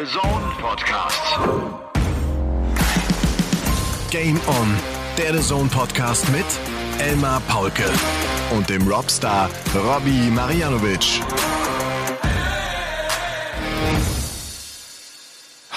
[0.00, 1.38] The Zone Podcast.
[4.10, 4.74] Game On,
[5.18, 6.46] der The Zone Podcast mit
[6.98, 7.84] Elmar Paulke
[8.56, 11.20] und dem Robstar Robbie Marianovic.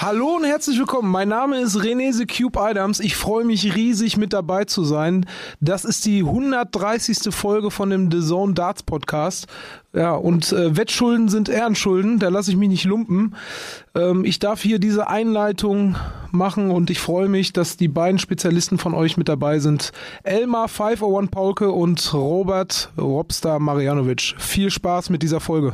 [0.06, 1.10] Hallo und herzlich willkommen.
[1.10, 3.00] Mein Name ist René The Cube Adams.
[3.00, 5.24] Ich freue mich riesig mit dabei zu sein.
[5.60, 7.34] Das ist die 130.
[7.34, 9.46] Folge von dem The Zone Darts Podcast.
[9.94, 12.18] Ja, und äh, Wettschulden sind Ehrenschulden.
[12.18, 13.34] Da lasse ich mich nicht lumpen.
[13.94, 15.96] Ähm, ich darf hier diese Einleitung
[16.32, 19.92] machen und ich freue mich, dass die beiden Spezialisten von euch mit dabei sind.
[20.22, 24.34] Elmar 501 Paulke und Robert Robstar Marianovic.
[24.36, 25.72] Viel Spaß mit dieser Folge.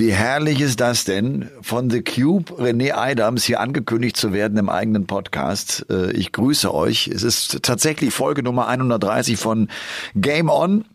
[0.00, 4.70] Wie herrlich ist das denn, von The Cube René Adams hier angekündigt zu werden im
[4.70, 5.84] eigenen Podcast.
[5.90, 7.08] Äh, ich grüße euch.
[7.08, 9.68] Es ist tatsächlich Folge Nummer 130 von
[10.14, 10.86] Game On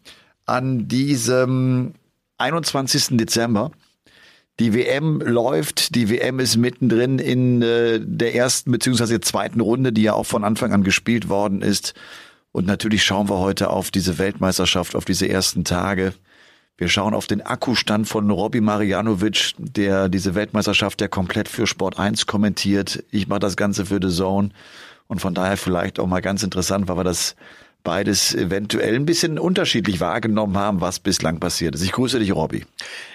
[0.48, 1.94] an diesem
[2.40, 3.16] 21.
[3.18, 3.70] Dezember.
[4.60, 10.02] Die WM läuft, die WM ist mittendrin in äh, der ersten beziehungsweise zweiten Runde, die
[10.02, 11.94] ja auch von Anfang an gespielt worden ist.
[12.52, 16.16] Und natürlich schauen wir heute auf diese Weltmeisterschaft, auf diese ersten Tage.
[16.78, 21.98] Wir schauen auf den Akkustand von Robbie Marianovic, der diese Weltmeisterschaft ja komplett für Sport
[21.98, 23.04] 1 kommentiert.
[23.12, 24.50] Ich mache das Ganze für The Zone.
[25.08, 27.36] Und von daher vielleicht auch mal ganz interessant, weil wir das
[27.84, 31.84] beides eventuell ein bisschen unterschiedlich wahrgenommen haben, was bislang passiert ist.
[31.84, 32.66] Ich grüße dich, Robby.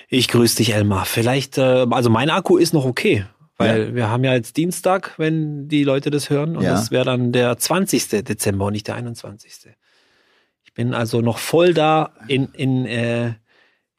[0.08, 1.04] Ich grüße dich, Elmar.
[1.04, 3.26] Vielleicht, äh, also mein Akku ist noch okay.
[3.58, 3.94] Weil ja.
[3.94, 6.56] wir haben ja jetzt Dienstag, wenn die Leute das hören.
[6.56, 6.70] Und ja.
[6.70, 8.24] das wäre dann der 20.
[8.24, 9.52] Dezember und nicht der 21.
[10.64, 13.34] Ich bin also noch voll da in, in äh,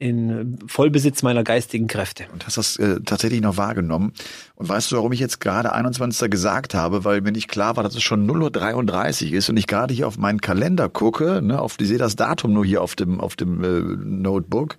[0.01, 2.25] in Vollbesitz meiner geistigen Kräfte.
[2.33, 4.13] Und hast das äh, tatsächlich noch wahrgenommen.
[4.55, 6.31] Und weißt du, warum ich jetzt gerade 21.
[6.31, 7.05] gesagt habe?
[7.05, 10.07] Weil mir nicht klar war, dass es schon 0.33 Uhr ist und ich gerade hier
[10.07, 13.35] auf meinen Kalender gucke, ne, auf, ich sehe das Datum nur hier auf dem, auf
[13.35, 14.77] dem äh, Notebook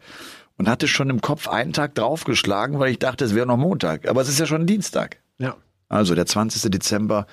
[0.58, 4.08] und hatte schon im Kopf einen Tag draufgeschlagen, weil ich dachte, es wäre noch Montag.
[4.08, 5.18] Aber es ist ja schon Dienstag.
[5.38, 5.54] Ja.
[5.88, 6.68] Also der 20.
[6.68, 7.28] Dezember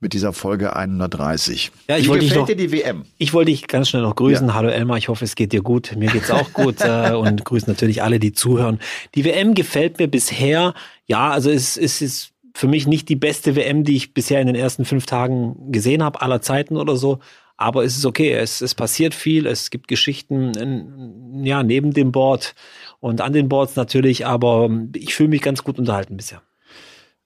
[0.00, 1.72] mit dieser Folge 130.
[1.88, 3.04] Ja, ich Wie wollte gefällt noch, dir die WM?
[3.18, 4.46] Ich wollte dich ganz schnell noch grüßen.
[4.48, 4.54] Ja.
[4.54, 5.94] Hallo Elmar, ich hoffe, es geht dir gut.
[5.96, 8.78] Mir geht's auch gut äh, und grüße natürlich alle, die zuhören.
[9.14, 10.74] Die WM gefällt mir bisher.
[11.06, 14.46] Ja, also es, es ist für mich nicht die beste WM, die ich bisher in
[14.46, 17.18] den ersten fünf Tagen gesehen habe, aller Zeiten oder so.
[17.56, 22.12] Aber es ist okay, es, es passiert viel, es gibt Geschichten in, ja, neben dem
[22.12, 22.54] Board
[23.00, 26.40] und an den Boards natürlich, aber ich fühle mich ganz gut unterhalten bisher.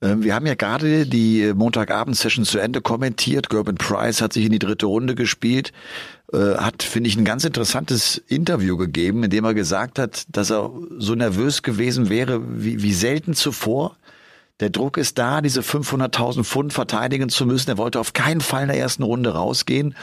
[0.03, 3.49] Ähm, wir haben ja gerade die Montagabend-Session zu Ende kommentiert.
[3.49, 5.73] Gerben Price hat sich in die dritte Runde gespielt,
[6.33, 10.51] äh, hat, finde ich, ein ganz interessantes Interview gegeben, in dem er gesagt hat, dass
[10.51, 13.97] er so nervös gewesen wäre wie, wie selten zuvor.
[14.61, 17.71] Der Druck ist da, diese 500.000 Pfund verteidigen zu müssen.
[17.71, 19.97] Er wollte auf keinen Fall in der ersten Runde rausgehen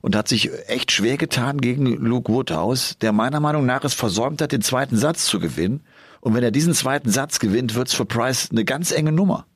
[0.00, 4.40] und hat sich echt schwer getan gegen Luke Woodhouse, der meiner Meinung nach es versäumt
[4.40, 5.82] hat, den zweiten Satz zu gewinnen.
[6.26, 9.46] Und wenn er diesen zweiten Satz gewinnt, wird's für Price eine ganz enge Nummer.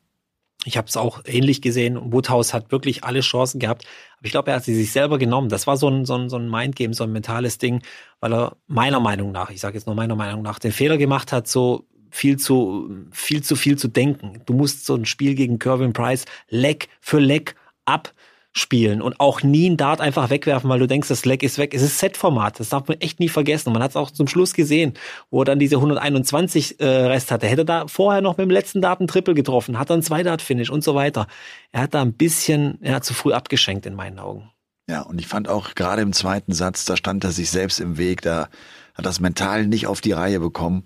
[0.64, 2.12] Ich habe es auch ähnlich gesehen.
[2.12, 3.86] Woodhouse hat wirklich alle Chancen gehabt.
[4.18, 5.48] Aber ich glaube, er hat sie sich selber genommen.
[5.48, 7.82] Das war so ein, so ein, so ein Mindgame, so ein mentales Ding,
[8.20, 11.32] weil er meiner Meinung nach, ich sage jetzt nur meiner Meinung nach, den Fehler gemacht
[11.32, 14.40] hat, so viel zu, viel zu viel zu denken.
[14.46, 18.14] Du musst so ein Spiel gegen Kervin Price Leck für Leck ab
[18.52, 21.72] spielen und auch nie einen Dart einfach wegwerfen, weil du denkst, das Leck ist weg.
[21.72, 23.72] Es ist Set-Format, das darf man echt nie vergessen.
[23.72, 24.94] man hat es auch zum Schluss gesehen,
[25.30, 27.46] wo er dann diese 121 äh, Rest hatte.
[27.46, 30.70] Hätte da vorher noch mit dem letzten Dart ein Triple getroffen, hat dann zwei Dart-Finish
[30.70, 31.26] und so weiter.
[31.70, 34.50] Er hat da ein bisschen ja, zu früh abgeschenkt in meinen Augen.
[34.88, 37.96] Ja, und ich fand auch gerade im zweiten Satz, da stand er sich selbst im
[37.96, 38.48] Weg, da
[38.94, 40.82] hat das mental nicht auf die Reihe bekommen.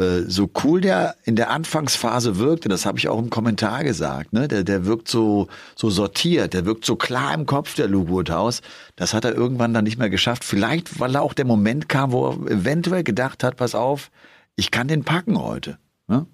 [0.00, 4.32] Äh, so cool der in der Anfangsphase wirkte, das habe ich auch im Kommentar gesagt,
[4.32, 4.48] ne?
[4.48, 8.62] der, der wirkt so, so sortiert, der wirkt so klar im Kopf, der Luke Woodhouse.
[8.96, 10.44] Das hat er irgendwann dann nicht mehr geschafft.
[10.44, 14.10] Vielleicht, weil auch der Moment kam, wo er eventuell gedacht hat, pass auf,
[14.56, 15.78] ich kann den packen heute.
[16.08, 16.26] Ne?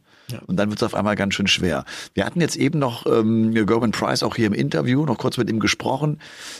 [0.46, 1.84] Und dann wird es auf einmal ganz schön schwer.
[2.14, 5.48] Wir hatten jetzt eben noch ähm, Gerben Price auch hier im Interview noch kurz mit
[5.48, 6.18] ihm gesprochen.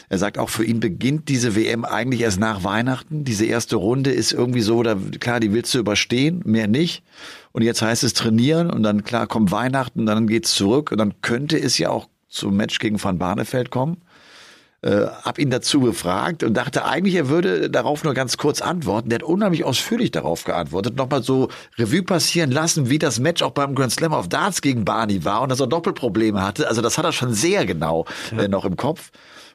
[0.09, 3.25] Er sagt auch, für ihn beginnt diese WM eigentlich erst nach Weihnachten.
[3.25, 7.03] Diese erste Runde ist irgendwie so, da, klar, die willst du überstehen, mehr nicht.
[7.53, 11.15] Und jetzt heißt es trainieren und dann klar kommt Weihnachten, dann geht's zurück und dann
[11.23, 13.97] könnte es ja auch zum Match gegen Van Barneveld kommen
[14.87, 19.09] äh, hab ihn dazu befragt und dachte eigentlich, er würde darauf nur ganz kurz antworten.
[19.09, 23.51] Der hat unheimlich ausführlich darauf geantwortet, nochmal so Revue passieren lassen, wie das Match auch
[23.51, 26.69] beim Grand Slam of Darts gegen Barney war und dass er Doppelprobleme hatte.
[26.69, 28.45] Also das hat er schon sehr genau ja.
[28.45, 29.11] äh, noch im Kopf.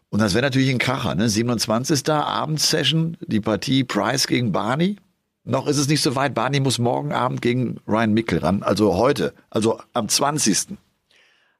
[0.09, 1.29] Und das wäre natürlich ein Kracher, ne?
[1.29, 2.09] 27.
[2.09, 4.97] Abendsession, die Partie Price gegen Barney.
[5.45, 6.33] Noch ist es nicht so weit.
[6.33, 10.77] Barney muss morgen Abend gegen Ryan Mickel ran, also heute, also am 20.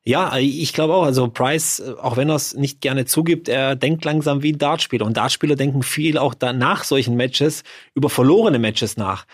[0.04, 1.04] Ja, ich glaube auch.
[1.04, 5.06] Also Price, auch wenn er es nicht gerne zugibt, er denkt langsam wie ein Dartspieler.
[5.06, 7.64] Und Dartspieler denken viel auch nach solchen Matches
[7.94, 9.26] über verlorene Matches nach.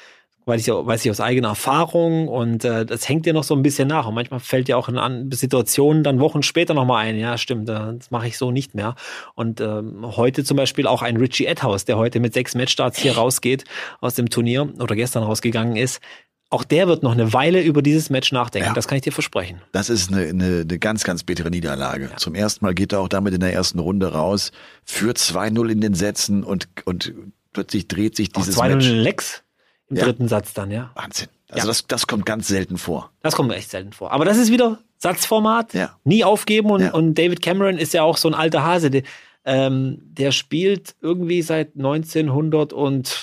[0.46, 3.64] weiß ich, weiß ich aus eigener Erfahrung und äh, das hängt dir noch so ein
[3.64, 4.08] bisschen nach.
[4.08, 8.12] Und manchmal fällt dir auch in Situationen dann Wochen später nochmal ein, ja, stimmt, das
[8.12, 8.96] mache ich so nicht mehr.
[9.36, 13.16] Und ähm, heute zum Beispiel auch ein Richie Edhouse, der heute mit sechs Matchstarts hier
[13.18, 13.66] rausgeht
[14.02, 16.02] aus dem Turnier oder gestern rausgegangen ist.
[16.50, 18.70] Auch der wird noch eine Weile über dieses Match nachdenken.
[18.70, 18.74] Ja.
[18.74, 19.62] Das kann ich dir versprechen.
[19.74, 22.10] Das ist eine, eine, eine ganz, ganz bittere Niederlage.
[22.12, 22.18] Ja.
[22.18, 24.52] Zum ersten Mal geht er auch damit in der ersten Runde raus,
[24.86, 27.14] führt 2-0 in den Sätzen und, und
[27.52, 28.88] plötzlich dreht sich dieses auch 2-0 Match.
[28.88, 29.44] in Lex
[29.90, 30.06] im ja.
[30.06, 30.92] dritten Satz dann, ja.
[30.96, 31.28] Wahnsinn.
[31.50, 33.12] Also das, das kommt ganz selten vor.
[33.22, 34.12] Das kommt echt selten vor.
[34.12, 35.74] Aber das ist wieder Satzformat.
[36.04, 36.72] Nie aufgeben.
[36.72, 38.92] Und, und David Cameron ist ja auch so ein alter Hase.
[38.92, 39.04] Der,
[39.46, 43.18] ähm, der spielt irgendwie seit 1900 und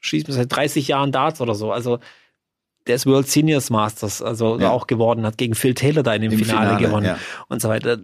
[0.00, 1.72] schießt mir seit 30 Jahren Darts oder so.
[1.72, 2.00] Also
[2.90, 4.70] der ist World Seniors Masters, also ja.
[4.70, 7.18] auch geworden, hat gegen Phil Taylor da in dem Im Finale, Finale gewonnen ja.
[7.48, 7.98] und so weiter.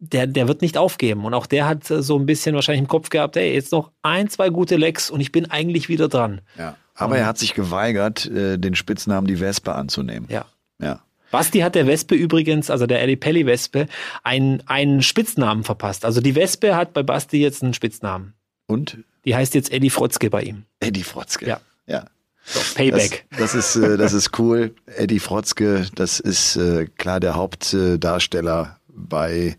[0.00, 1.26] Der, der wird nicht aufgeben.
[1.26, 4.30] Und auch der hat so ein bisschen wahrscheinlich im Kopf gehabt, ey, jetzt noch ein,
[4.30, 6.40] zwei gute Lecks und ich bin eigentlich wieder dran.
[6.58, 6.76] Ja.
[6.94, 10.26] Aber er hat sich geweigert, äh, den Spitznamen die Wespe anzunehmen.
[10.30, 10.46] Ja.
[10.80, 11.00] Ja.
[11.30, 13.88] Basti hat der Wespe übrigens, also der Eddie Pelli Wespe,
[14.22, 16.06] einen, einen Spitznamen verpasst.
[16.06, 18.32] Also die Wespe hat bei Basti jetzt einen Spitznamen.
[18.66, 18.98] Und?
[19.26, 20.64] Die heißt jetzt Eddie Frotzke bei ihm.
[20.80, 21.46] Eddie Frotzke.
[21.46, 21.60] Ja.
[21.86, 22.04] Ja.
[22.44, 23.26] So, Payback.
[23.30, 24.74] Das, das ist, äh, das ist cool.
[24.86, 29.56] Eddie Frotzke, das ist äh, klar der Hauptdarsteller bei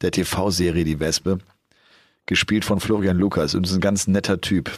[0.00, 1.38] der TV-Serie Die Wespe.
[2.26, 4.70] Gespielt von Florian Lukas und ist ein ganz netter Typ,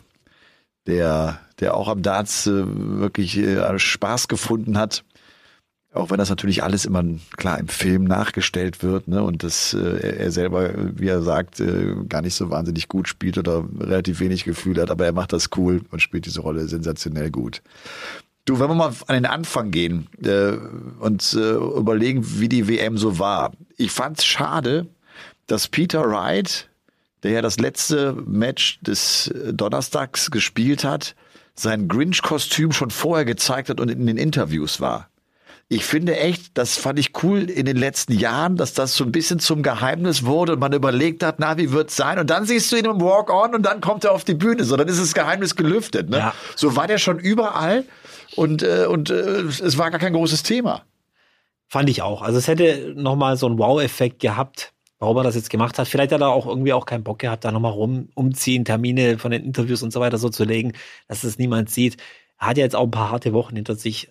[0.87, 5.05] der, der auch am Darts äh, wirklich äh, Spaß gefunden hat
[5.95, 7.05] auch wenn das natürlich alles immer
[7.37, 11.95] klar im Film nachgestellt wird, ne, und das äh, er selber, wie er sagt, äh,
[12.09, 15.51] gar nicht so wahnsinnig gut spielt oder relativ wenig Gefühl hat, aber er macht das
[15.57, 17.63] cool und spielt diese Rolle sensationell gut.
[18.45, 20.57] Du, wenn wir mal an den Anfang gehen äh,
[20.99, 23.53] und äh, überlegen, wie die WM so war.
[23.77, 24.87] Ich fand's schade,
[25.47, 26.69] dass Peter Wright,
[27.23, 31.15] der ja das letzte Match des Donnerstags gespielt hat,
[31.55, 35.09] sein Grinch-Kostüm schon vorher gezeigt hat und in den Interviews war
[35.69, 39.13] ich finde echt, das fand ich cool in den letzten Jahren, dass das so ein
[39.13, 42.19] bisschen zum Geheimnis wurde und man überlegt hat, na, wie wird's sein?
[42.19, 44.65] Und dann siehst du ihn im Walk-On und dann kommt er auf die Bühne.
[44.65, 46.11] So, dann ist das Geheimnis gelüftet.
[46.11, 46.19] Ne?
[46.19, 46.35] Ja.
[46.55, 47.85] So war der schon überall
[48.37, 50.85] und, äh, und äh, es war gar kein großes Thema.
[51.69, 52.23] Fand ich auch.
[52.23, 55.89] Also es hätte nochmal so einen Wow-Effekt gehabt, warum er das jetzt gemacht hat.
[55.89, 59.31] Vielleicht hat er auch irgendwie auch keinen Bock gehabt, da nochmal rum umziehen, Termine von
[59.31, 60.73] den Interviews und so weiter so zu legen,
[61.09, 61.97] dass es niemand sieht.
[62.39, 64.11] Er hat ja jetzt auch ein paar harte Wochen hinter sich.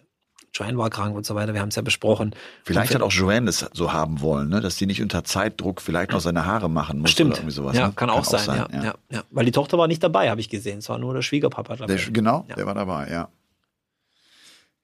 [0.54, 2.36] Joanne war krank und so weiter, wir haben es ja besprochen.
[2.64, 4.62] Vielleicht hat auch Joanne das so haben wollen, ne?
[4.62, 7.10] dass die nicht unter Zeitdruck vielleicht noch seine Haare machen muss.
[7.10, 7.32] Stimmt.
[7.32, 7.94] Oder irgendwie sowas, ja, ne?
[7.96, 8.94] kann, kann, auch, sein, sein ja, ja.
[9.10, 10.80] Ja, Weil die Tochter war nicht dabei, habe ich gesehen.
[10.80, 11.96] Es war nur der Schwiegerpapa dabei.
[11.96, 12.56] Der, genau, ja.
[12.56, 13.30] der war dabei, ja.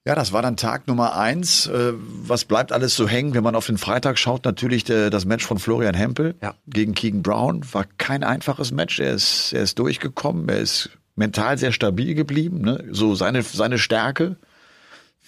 [0.06, 1.68] Ja, das war dann Tag Nummer eins.
[1.68, 4.46] Äh, was bleibt alles so hängen, wenn man auf den Freitag schaut?
[4.46, 6.56] Natürlich das Match von Florian Hempel ja.
[6.68, 7.64] gegen Keegan Brown.
[7.74, 9.00] War kein einfaches Match.
[9.00, 10.50] Er ist, er ist durchgekommen.
[10.50, 12.62] Er ist mental sehr stabil geblieben.
[12.62, 12.86] Ne?
[12.90, 14.38] So seine, seine Stärke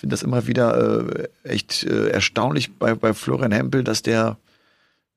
[0.02, 4.38] finde das immer wieder äh, echt äh, erstaunlich bei, bei Florian Hempel, dass der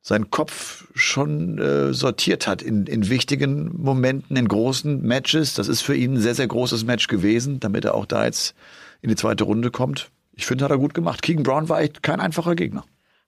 [0.03, 5.55] seinen Kopf schon äh, sortiert hat in, in wichtigen Momenten, in großen Matches.
[5.55, 8.55] Das ist für ihn ein sehr, sehr großes Match gewesen, damit er auch da jetzt
[9.01, 10.11] in die zweite Runde kommt.
[10.35, 11.23] Ich finde, hat er gut gemacht.
[11.23, 12.85] Keegan Brown war echt kein einfacher Gegner.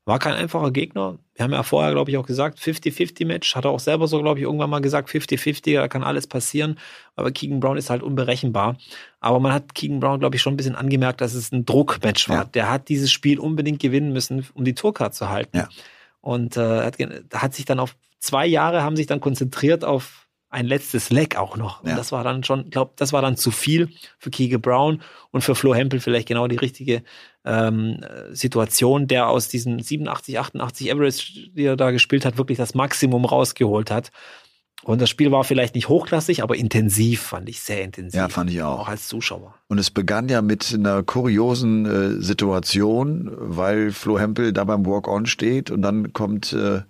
[0.07, 1.19] War kein einfacher Gegner.
[1.35, 3.57] Wir haben ja vorher, glaube ich, auch gesagt, 50-50-Match.
[3.57, 6.79] Hat er auch selber so, glaube ich, irgendwann mal gesagt, 50-50, da kann alles passieren.
[7.17, 8.77] Aber Keegan Brown ist halt unberechenbar.
[9.19, 12.29] Aber man hat Keegan Brown, glaube ich, schon ein bisschen angemerkt, dass es ein Druckmatch
[12.29, 12.37] war.
[12.37, 12.45] Ja.
[12.45, 15.57] Der hat dieses Spiel unbedingt gewinnen müssen, um die Tourcard zu halten.
[15.57, 15.69] Ja.
[16.21, 16.99] Und äh, hat,
[17.35, 21.57] hat sich dann auf zwei Jahre, haben sich dann konzentriert auf ein letztes Leck auch
[21.57, 21.83] noch.
[21.83, 21.97] Und ja.
[21.97, 25.55] das war dann schon, glaube das war dann zu viel für Keegan Brown und für
[25.55, 27.03] Flo Hempel vielleicht genau die richtige
[27.45, 28.01] ähm,
[28.31, 33.25] Situation, der aus diesen 87, 88 Average, die er da gespielt hat, wirklich das Maximum
[33.25, 34.11] rausgeholt hat.
[34.85, 38.21] Und das Spiel war vielleicht nicht hochklassig, aber intensiv, fand ich sehr intensiv.
[38.21, 38.81] Ja, fand ich auch.
[38.81, 39.55] Auch als Zuschauer.
[39.69, 45.27] Und es begann ja mit einer kuriosen äh, Situation, weil Flo Hempel da beim Walk-On
[45.27, 46.83] steht und dann kommt äh,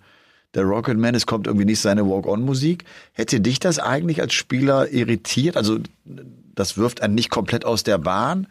[0.57, 2.83] der Rocketman, es kommt irgendwie nicht seine Walk-On-Musik.
[3.13, 5.55] Hätte dich das eigentlich als Spieler irritiert?
[5.55, 5.77] Also
[6.55, 8.47] das wirft einen nicht komplett aus der Bahn,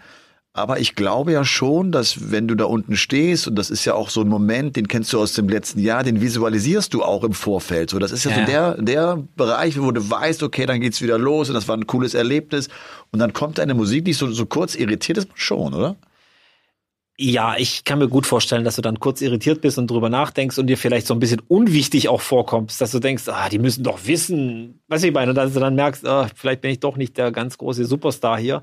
[0.57, 3.93] aber ich glaube ja schon, dass wenn du da unten stehst, und das ist ja
[3.93, 7.25] auch so ein Moment, den kennst du aus dem letzten Jahr, den visualisierst du auch
[7.25, 7.91] im Vorfeld.
[7.91, 8.39] So, das ist ja, ja.
[8.39, 11.77] so der, der Bereich, wo du weißt, okay, dann geht's wieder los und das war
[11.77, 12.69] ein cooles Erlebnis.
[13.13, 15.97] Und dann kommt deine Musik nicht so, so kurz irritiert ist man schon, oder?
[17.19, 20.59] Ja, ich kann mir gut vorstellen, dass du dann kurz irritiert bist und drüber nachdenkst
[20.59, 23.85] und dir vielleicht so ein bisschen unwichtig auch vorkommst, dass du denkst, ah, die müssen
[23.85, 26.99] doch wissen, was ich meine, und dass du dann merkst, ah, vielleicht bin ich doch
[26.99, 28.61] nicht der ganz große Superstar hier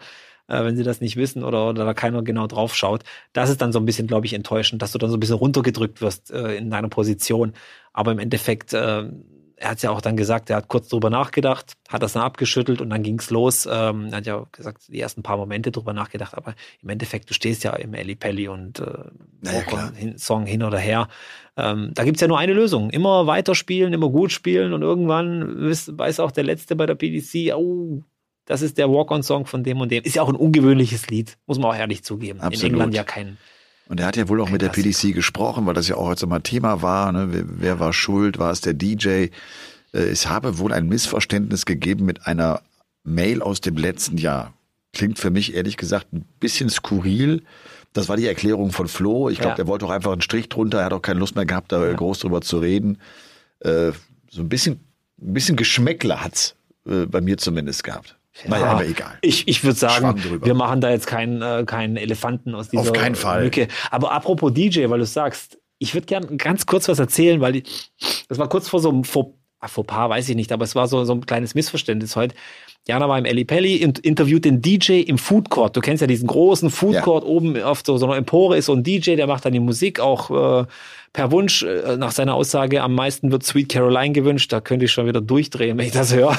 [0.47, 3.03] äh, wenn sie das nicht wissen oder, oder da keiner genau drauf schaut.
[3.33, 5.37] Das ist dann so ein bisschen, glaube ich, enttäuschend, dass du dann so ein bisschen
[5.37, 7.53] runtergedrückt wirst äh, in deiner Position.
[7.93, 9.09] Aber im Endeffekt äh,
[9.57, 12.81] er hat ja auch dann gesagt, er hat kurz drüber nachgedacht, hat das dann abgeschüttelt
[12.81, 13.67] und dann ging's los.
[13.71, 17.33] Ähm, er hat ja gesagt, die ersten paar Momente drüber nachgedacht, aber im Endeffekt, du
[17.33, 18.85] stehst ja im Eli Pelli und äh,
[19.41, 21.07] Naja, hin, Song hin oder her.
[21.55, 22.89] Ähm, da gibt's ja nur eine Lösung.
[22.89, 27.53] Immer weiterspielen, immer gut spielen und irgendwann weiß, weiß auch der Letzte bei der PDC,
[27.55, 28.03] oh,
[28.45, 30.03] das ist der Walk-on-Song von dem und dem.
[30.03, 32.41] Ist ja auch ein ungewöhnliches Lied, muss man auch ehrlich zugeben.
[32.41, 32.63] Absolut.
[32.63, 33.37] In England ja kein.
[33.87, 34.69] Und er hat ja wohl auch mit der.
[34.69, 37.11] PDC gesprochen, weil das ja auch heute mal Thema war.
[37.11, 37.27] Ne?
[37.31, 38.39] Wer, wer war schuld?
[38.39, 39.07] War es der DJ?
[39.07, 39.29] Äh,
[39.91, 42.61] Es habe wohl ein Missverständnis gegeben mit einer
[43.03, 44.53] Mail aus dem letzten Jahr.
[44.93, 47.43] Klingt für mich ehrlich gesagt ein bisschen skurril.
[47.93, 49.29] Das war die Erklärung von Flo.
[49.29, 49.55] Ich glaube, Ja.
[49.55, 50.79] der wollte auch einfach einen Strich drunter.
[50.79, 52.97] Er hat auch keine Lust mehr gehabt, da groß drüber zu reden.
[53.59, 53.91] Äh,
[54.31, 54.79] so ein bisschen,
[55.21, 56.55] ein bisschen Geschmäckler hat's
[56.87, 58.17] äh, bei mir zumindest gehabt.
[58.47, 59.17] Naja, aber egal.
[59.21, 62.93] Ich, ich würde sagen, wir machen da jetzt keinen, äh, keinen Elefanten aus dieser Auf
[62.93, 63.43] keinen Fall.
[63.43, 63.67] Mücke.
[63.91, 67.63] Aber apropos DJ, weil du sagst, ich würde gern ganz kurz was erzählen, weil die,
[68.29, 70.87] das war kurz vor so einem vor, ah, Fauxpas, weiß ich nicht, aber es war
[70.87, 72.35] so, so ein kleines Missverständnis heute.
[72.87, 75.75] Jana war im Eli Pelli, in- interviewt den DJ im Food Court.
[75.77, 77.01] Du kennst ja diesen großen Food Ja.
[77.01, 79.59] Court oben auf so, so einer Empore ist so ein DJ, der macht dann die
[79.61, 80.65] Musik auch äh,
[81.13, 81.63] per Wunsch.
[81.63, 84.51] Äh, nach seiner Aussage am meisten wird Sweet Caroline gewünscht.
[84.51, 86.37] Da könnte ich schon wieder durchdrehen, wenn ich das höre.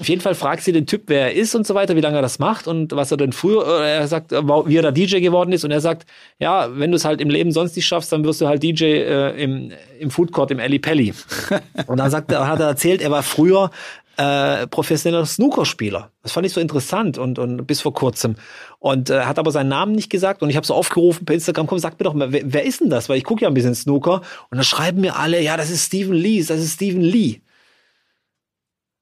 [0.00, 2.16] Auf jeden Fall fragt sie den Typ, wer er ist und so weiter, wie lange
[2.16, 5.52] er das macht und was er denn früher, er sagt, wie er da DJ geworden
[5.52, 6.06] ist und er sagt,
[6.40, 8.84] ja, wenn du es halt im Leben sonst nicht schaffst, dann wirst du halt DJ
[8.84, 9.70] äh, im,
[10.00, 11.14] im Food Court, im Ali Pelli.
[11.86, 13.70] und dann sagt er, hat er erzählt, er war früher
[14.16, 16.10] äh, professioneller Snookerspieler.
[16.22, 18.36] Das fand ich so interessant und, und bis vor kurzem.
[18.78, 21.66] Und äh, hat aber seinen Namen nicht gesagt und ich habe so aufgerufen per Instagram,
[21.66, 23.08] komm, sag mir doch mal, wer, wer ist denn das?
[23.08, 25.86] Weil ich gucke ja ein bisschen Snooker und dann schreiben mir alle, ja, das ist
[25.86, 27.40] Stephen Lee, das ist Stephen Lee.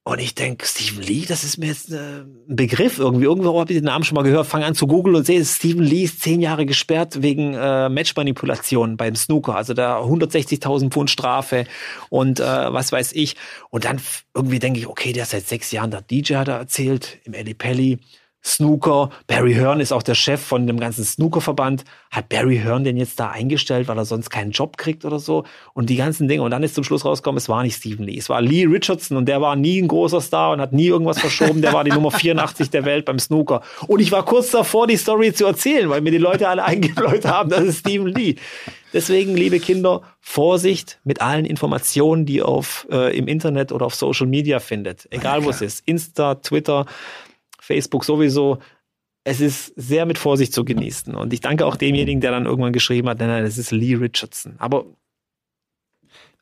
[0.04, 3.24] Und ich denk, Stephen Lee, das ist mir jetzt äh, ein Begriff irgendwie.
[3.24, 5.84] Irgendwo habe ich den Namen schon mal gehört, fange an zu googeln und sehe, Stephen
[5.84, 9.54] Lee ist zehn Jahre gesperrt wegen äh, Matchmanipulation beim Snooker.
[9.54, 11.66] Also da 160.000 Pfund Strafe
[12.10, 13.36] und äh, was weiß ich.
[13.70, 14.00] Und dann
[14.34, 17.34] irgendwie denke ich, okay, der ist seit sechs Jahren der DJ, hat er erzählt, im
[17.34, 18.00] Eli Pelli.
[18.44, 19.10] Snooker.
[19.26, 21.84] Barry Hearn ist auch der Chef von dem ganzen Snookerverband.
[22.10, 25.44] Hat Barry Hearn den jetzt da eingestellt, weil er sonst keinen Job kriegt oder so?
[25.74, 26.42] Und die ganzen Dinge.
[26.42, 28.18] Und dann ist zum Schluss rausgekommen, es war nicht Stephen Lee.
[28.18, 31.20] Es war Lee Richardson und der war nie ein großer Star und hat nie irgendwas
[31.20, 31.62] verschoben.
[31.62, 33.62] Der war die Nummer 84 der Welt beim Snooker.
[33.86, 37.24] Und ich war kurz davor, die Story zu erzählen, weil mir die Leute alle eingebläut
[37.24, 38.36] haben, das ist Stephen Lee.
[38.92, 43.94] Deswegen, liebe Kinder, Vorsicht mit allen Informationen, die ihr auf, äh, im Internet oder auf
[43.94, 45.08] Social Media findet.
[45.10, 45.82] Egal wo es ist.
[45.86, 46.84] Insta, Twitter,
[47.62, 48.58] Facebook sowieso.
[49.24, 51.14] Es ist sehr mit Vorsicht zu genießen.
[51.14, 53.94] Und ich danke auch demjenigen, der dann irgendwann geschrieben hat, nein, nein, das ist Lee
[53.94, 54.56] Richardson.
[54.58, 54.84] Aber,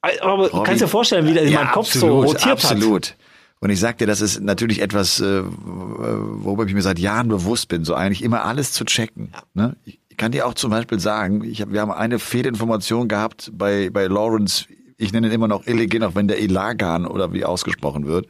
[0.00, 2.64] aber du Robby, kannst dir vorstellen, wie der in ja, meinem Kopf absolut, so rotiert
[2.64, 2.72] hat.
[2.72, 3.16] absolut.
[3.60, 7.68] Und ich sag dir, das ist natürlich etwas, äh, worüber ich mir seit Jahren bewusst
[7.68, 9.34] bin, so eigentlich immer alles zu checken.
[9.52, 9.76] Ne?
[9.84, 13.90] Ich kann dir auch zum Beispiel sagen, ich hab, wir haben eine Fehlinformation gehabt bei,
[13.90, 14.64] bei Lawrence,
[15.00, 18.26] ich nenne ihn immer noch Illegin, auch wenn der Elagan oder wie ausgesprochen wird,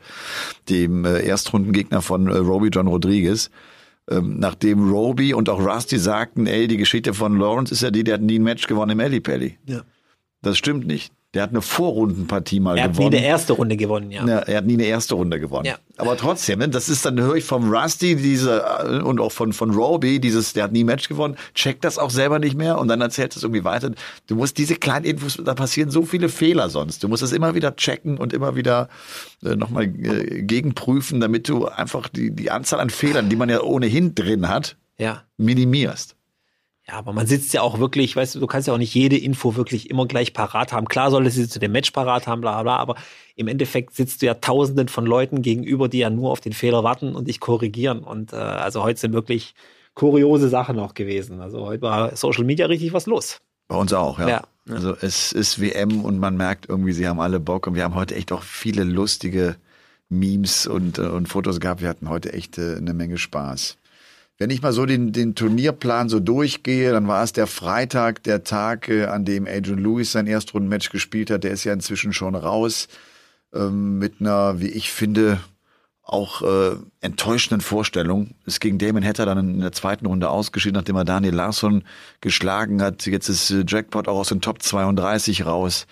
[0.68, 3.50] dem äh, Erstrundengegner von äh, Roby John Rodriguez.
[4.08, 8.02] Ähm, nachdem Roby und auch Rusty sagten, ey, die Geschichte von Lawrence ist ja die,
[8.02, 9.58] der hat nie ein Match gewonnen im Alley Pally.
[9.66, 9.82] Ja.
[10.42, 11.12] Das stimmt nicht.
[11.34, 13.14] Der hat eine Vorrundenpartie mal Er hat nie gewonnen.
[13.16, 14.26] eine erste Runde gewonnen, ja.
[14.26, 15.64] Ja, er hat nie eine erste Runde gewonnen.
[15.66, 15.76] Ja.
[15.96, 19.70] Aber trotzdem, ne, das ist dann höre ich vom Rusty diese und auch von von
[19.70, 22.88] Roby dieses, der hat nie ein Match gewonnen, checkt das auch selber nicht mehr und
[22.88, 23.92] dann erzählt es irgendwie weiter.
[24.26, 27.04] Du musst diese kleinen Infos, da passieren so viele Fehler sonst.
[27.04, 28.88] Du musst es immer wieder checken und immer wieder
[29.44, 33.60] äh, nochmal äh, gegenprüfen, damit du einfach die die Anzahl an Fehlern, die man ja
[33.62, 35.22] ohnehin drin hat, Ja.
[35.36, 36.16] minimierst.
[36.90, 39.16] Ja, aber man sitzt ja auch wirklich, weißt du, du kannst ja auch nicht jede
[39.16, 40.88] Info wirklich immer gleich parat haben.
[40.88, 42.96] Klar solltest du sie zu dem Match parat haben, bla bla, bla, aber
[43.36, 46.82] im Endeffekt sitzt du ja tausenden von Leuten gegenüber, die ja nur auf den Fehler
[46.82, 48.00] warten und dich korrigieren.
[48.00, 49.54] Und äh, also heute sind wirklich
[49.94, 51.40] kuriose Sachen noch gewesen.
[51.40, 53.38] Also heute war Social Media richtig was los.
[53.68, 54.28] Bei uns auch, ja.
[54.28, 54.42] Ja.
[54.68, 57.94] Also es ist WM und man merkt irgendwie, sie haben alle Bock und wir haben
[57.94, 59.54] heute echt auch viele lustige
[60.08, 61.82] Memes und, äh, und Fotos gehabt.
[61.82, 63.76] Wir hatten heute echt äh, eine Menge Spaß.
[64.40, 68.42] Wenn ich mal so den, den Turnierplan so durchgehe, dann war es der Freitag, der
[68.42, 71.44] Tag, äh, an dem Adrian Lewis sein Erstrundenmatch gespielt hat.
[71.44, 72.88] Der ist ja inzwischen schon raus
[73.52, 75.40] ähm, mit einer, wie ich finde,
[76.02, 78.30] auch äh, enttäuschenden Vorstellung.
[78.46, 81.84] Ist gegen Damon Hatter dann in der zweiten Runde ausgeschieden, nachdem er Daniel Larsson
[82.22, 83.04] geschlagen hat.
[83.04, 85.86] Jetzt ist äh, Jackpot auch aus den Top 32 raus.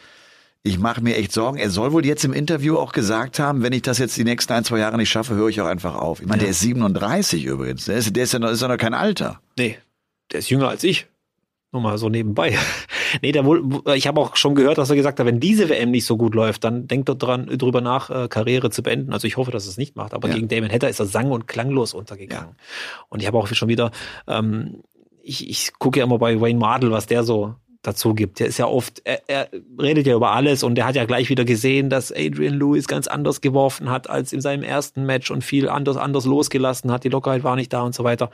[0.64, 1.56] Ich mache mir echt Sorgen.
[1.58, 4.52] Er soll wohl jetzt im Interview auch gesagt haben, wenn ich das jetzt die nächsten
[4.52, 6.20] ein, zwei Jahre nicht schaffe, höre ich auch einfach auf.
[6.20, 7.84] Ich meine, der ist 37 übrigens.
[7.86, 9.40] Der ist, der ist, ja noch, ist ja noch kein Alter.
[9.56, 9.78] Nee,
[10.32, 11.06] der ist jünger als ich.
[11.70, 12.56] Nur mal so nebenbei.
[13.22, 13.62] nee, der wohl,
[13.94, 16.34] ich habe auch schon gehört, dass er gesagt hat, wenn diese WM nicht so gut
[16.34, 19.12] läuft, dann denkt er dran, drüber nach, äh, Karriere zu beenden.
[19.12, 20.12] Also ich hoffe, dass er es nicht macht.
[20.12, 20.34] Aber Ja.
[20.34, 22.56] gegen Damon Hatter ist er sang- und klanglos untergegangen.
[23.10, 23.90] Und ich habe auch schon wieder,
[24.26, 24.82] ähm,
[25.22, 28.40] ich, ich gucke ja immer bei Wayne Mardell, was der so dazu gibt.
[28.40, 29.48] Der ist ja oft, er, er
[29.80, 33.06] redet ja über alles und der hat ja gleich wieder gesehen, dass Adrian Lewis ganz
[33.06, 37.04] anders geworfen hat als in seinem ersten Match und viel anders, anders losgelassen hat.
[37.04, 38.30] Die Lockerheit war nicht da und so weiter.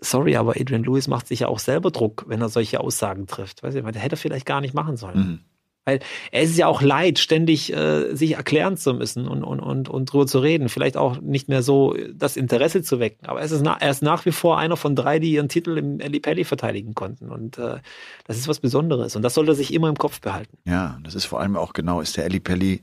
[0.00, 3.62] Sorry, aber Adrian Lewis macht sich ja auch selber Druck, wenn er solche Aussagen trifft.
[3.62, 5.18] Weiß ich, der hätte er vielleicht gar nicht machen sollen.
[5.18, 5.40] Mhm.
[5.84, 5.98] Weil
[6.30, 10.12] er ist ja auch leid, ständig äh, sich erklären zu müssen und, und, und, und
[10.12, 10.68] drüber zu reden.
[10.68, 13.26] Vielleicht auch nicht mehr so das Interesse zu wecken.
[13.26, 15.78] Aber es ist na, er ist nach wie vor einer von drei, die ihren Titel
[15.78, 17.30] im Pelli verteidigen konnten.
[17.30, 17.78] Und äh,
[18.26, 19.16] das ist was Besonderes.
[19.16, 20.56] Und das sollte er sich immer im Kopf behalten.
[20.64, 22.80] Ja, das ist vor allem auch genau, ist der Pelli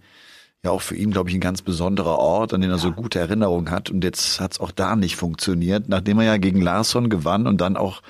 [0.63, 2.82] ja auch für ihn, glaube ich, ein ganz besonderer Ort, an den er ja.
[2.82, 3.89] so gute Erinnerungen hat.
[3.89, 7.62] Und jetzt hat es auch da nicht funktioniert, nachdem er ja gegen Larsson gewann und
[7.62, 8.01] dann auch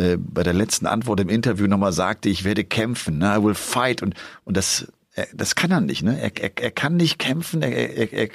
[0.00, 3.36] äh, bei der letzten Antwort im Interview nochmal sagte, ich werde kämpfen, ne?
[3.36, 4.02] I will fight.
[4.02, 4.14] Und,
[4.44, 6.02] und das, er, das kann er nicht.
[6.02, 6.18] Ne?
[6.18, 8.28] Er, er, er kann nicht kämpfen, er, er, er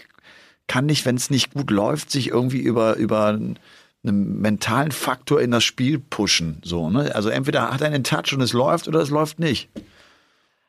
[0.67, 3.57] kann nicht, wenn es nicht gut läuft, sich irgendwie über, über einen
[4.03, 6.61] mentalen Faktor in das Spiel pushen.
[6.63, 7.13] So, ne?
[7.15, 9.69] Also entweder hat er einen Touch und es läuft oder es läuft nicht.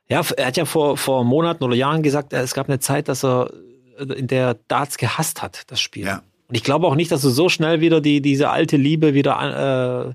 [0.08, 3.24] Ja, er hat ja vor, vor Monaten oder Jahren gesagt, es gab eine Zeit, dass
[3.24, 3.50] er
[3.98, 6.06] in der Darts gehasst hat, das Spiel.
[6.06, 6.22] Ja.
[6.48, 10.14] Und ich glaube auch nicht, dass du so schnell wieder die, diese alte Liebe wieder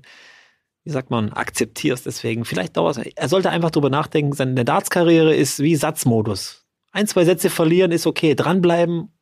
[0.84, 2.06] wie sagt man, akzeptierst.
[2.06, 3.06] Deswegen, vielleicht dauert es.
[3.14, 6.64] Er sollte einfach drüber nachdenken, seine Darts-Karriere ist wie Satzmodus.
[6.92, 8.34] Ein, zwei Sätze verlieren ist okay.
[8.34, 9.12] Dranbleiben,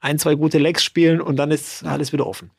[0.00, 2.50] ein, zwei gute Legs spielen und dann ist alles wieder offen.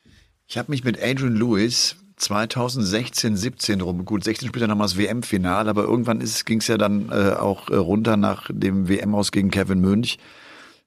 [0.46, 4.98] Ich habe mich mit Adrian Lewis 2016, 17 rum, gut, 16 spielt er nochmal das
[4.98, 9.32] WM-Finale, aber irgendwann ging es ja dann äh, auch äh, runter nach dem WM aus
[9.32, 10.18] gegen Kevin Münch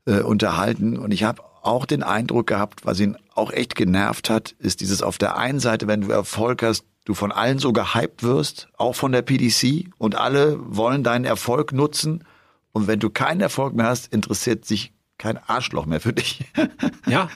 [0.06, 4.52] äh, unterhalten und ich habe auch den Eindruck gehabt, was ihn auch echt genervt hat,
[4.60, 8.24] ist dieses auf der einen Seite, wenn du Erfolg hast, du von allen so gehypt
[8.24, 12.24] wirst, auch von der PDC und alle wollen deinen Erfolg nutzen
[12.72, 16.46] und wenn du keinen Erfolg mehr hast, interessiert sich kein Arschloch mehr für dich.
[17.06, 17.30] Ja,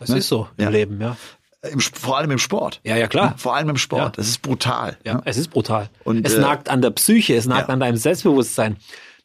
[0.00, 0.18] das ne?
[0.18, 0.70] ist so im ja.
[0.70, 1.16] Leben, ja.
[1.62, 2.80] Im, vor allem im Sport.
[2.82, 3.34] Ja, ja, klar.
[3.38, 4.02] Vor allem im Sport.
[4.02, 4.10] Ja.
[4.10, 4.98] Das ist brutal.
[5.04, 5.88] Ja, ja, es ist brutal.
[6.02, 8.76] Und, es äh, nagt an der Psyche, es nagt an deinem Selbstbewusstsein.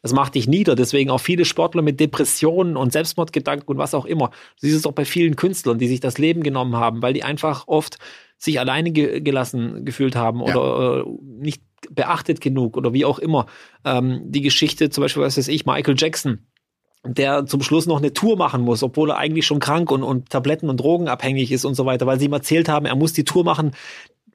[0.06, 0.76] Das macht dich nieder.
[0.76, 4.28] Deswegen auch viele Sportler mit Depressionen und Selbstmordgedanken und was auch immer.
[4.62, 7.24] Du siehst es auch bei vielen Künstlern, die sich das Leben genommen haben, weil die
[7.24, 7.98] einfach oft
[8.38, 10.56] sich alleine ge gelassen gefühlt haben ja.
[10.56, 11.10] oder äh,
[11.40, 13.48] nicht beachtet genug oder wie auch immer.
[13.84, 16.46] Ähm, die Geschichte, zum Beispiel, was weiß ich, Michael Jackson,
[17.04, 20.30] der zum Schluss noch eine Tour machen muss, obwohl er eigentlich schon krank und, und
[20.30, 23.14] Tabletten und Drogen abhängig ist und so weiter, weil sie ihm erzählt haben, er muss
[23.14, 23.72] die Tour machen,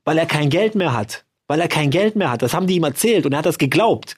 [0.05, 1.25] weil er kein Geld mehr hat.
[1.47, 2.43] Weil er kein Geld mehr hat.
[2.43, 4.17] Das haben die ihm erzählt und er hat das geglaubt.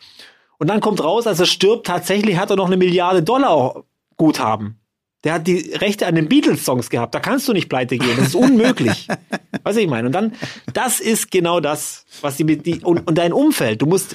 [0.62, 3.82] Und dann kommt raus, als er stirbt, tatsächlich hat er noch eine Milliarde Dollar
[4.16, 4.78] Guthaben.
[5.24, 7.16] Der hat die Rechte an den Beatles-Songs gehabt.
[7.16, 8.16] Da kannst du nicht pleite gehen.
[8.16, 9.08] Das ist unmöglich.
[9.64, 10.06] was ich meine.
[10.06, 10.34] Und dann,
[10.72, 13.82] das ist genau das, was die, die und, und dein Umfeld.
[13.82, 14.14] Du musst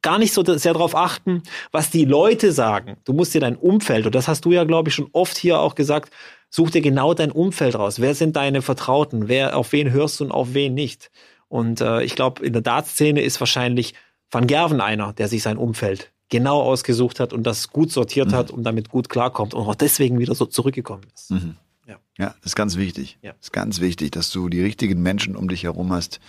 [0.00, 2.96] gar nicht so sehr darauf achten, was die Leute sagen.
[3.04, 5.58] Du musst dir dein Umfeld, und das hast du ja, glaube ich, schon oft hier
[5.58, 6.14] auch gesagt,
[6.50, 8.00] such dir genau dein Umfeld raus.
[8.00, 9.26] Wer sind deine Vertrauten?
[9.26, 11.10] Wer, auf wen hörst du und auf wen nicht?
[11.48, 13.94] Und äh, ich glaube, in der Dartszene ist wahrscheinlich
[14.30, 18.34] Van Gerven einer, der sich sein Umfeld genau ausgesucht hat und das gut sortiert mhm.
[18.34, 21.30] hat und damit gut klarkommt und auch deswegen wieder so zurückgekommen ist.
[21.32, 21.56] Mhm.
[21.86, 21.98] Ja.
[22.18, 23.18] ja, das ist ganz wichtig.
[23.20, 23.32] Ja.
[23.32, 26.20] Das ist ganz wichtig, dass du die richtigen Menschen um dich herum hast,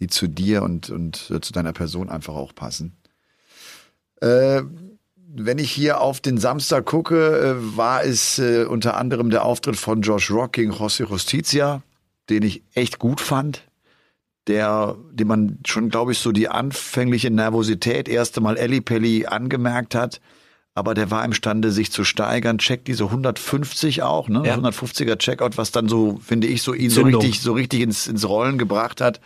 [0.00, 2.96] die zu dir und, und äh, zu deiner Person einfach auch passen.
[4.20, 4.62] Äh,
[5.30, 9.76] wenn ich hier auf den Samstag gucke, äh, war es äh, unter anderem der Auftritt
[9.76, 11.82] von Josh Rock gegen José Justicia,
[12.28, 13.67] den ich echt gut fand
[14.48, 19.94] der, dem man schon, glaube ich, so die anfängliche Nervosität erste Mal Ellie Pelli angemerkt
[19.94, 20.20] hat.
[20.74, 22.58] Aber der war imstande, sich zu steigern.
[22.58, 24.44] Checkt diese 150 auch, ne?
[24.46, 24.54] Ja.
[24.54, 27.12] 150er Checkout, was dann so, finde ich, so ihn Zündung.
[27.14, 29.20] so richtig, so richtig ins, ins Rollen gebracht hat.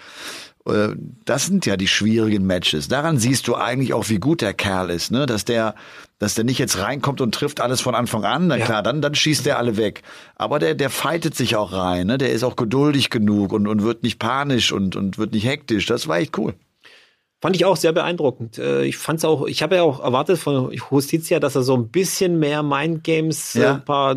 [0.67, 0.89] Äh,
[1.25, 2.89] das sind ja die schwierigen Matches.
[2.89, 5.27] Daran siehst du eigentlich auch, wie gut der Kerl ist, ne?
[5.27, 5.75] Dass der,
[6.23, 8.47] dass der nicht jetzt reinkommt und trifft alles von Anfang an.
[8.47, 10.03] Na klar, dann, dann schießt der alle weg.
[10.37, 12.17] Aber der, der fightet sich auch rein, ne?
[12.17, 15.87] Der ist auch geduldig genug und, und wird nicht panisch und, und wird nicht hektisch.
[15.87, 16.55] Das war echt cool.
[17.41, 18.57] Fand ich auch sehr beeindruckend.
[18.57, 21.89] Äh, ich fand's auch, ich habe ja auch erwartet von Justitia, dass er so ein
[21.89, 23.75] bisschen mehr Mindgames, ja.
[23.75, 24.17] ein paar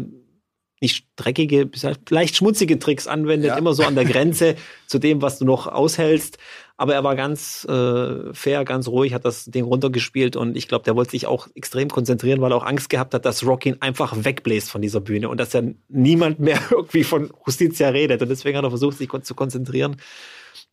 [0.80, 1.72] nicht dreckige,
[2.10, 3.58] leicht schmutzige Tricks anwendet, ja.
[3.58, 4.56] immer so an der Grenze
[4.88, 6.38] zu dem, was du noch aushältst.
[6.77, 10.83] Aber er war ganz äh, fair, ganz ruhig, hat das Ding runtergespielt und ich glaube,
[10.83, 13.81] der wollte sich auch extrem konzentrieren, weil er auch Angst gehabt hat, dass Rock ihn
[13.81, 18.21] einfach wegbläst von dieser Bühne und dass ja niemand mehr irgendwie von Justitia redet.
[18.21, 19.95] Und deswegen hat er versucht, sich zu konzentrieren,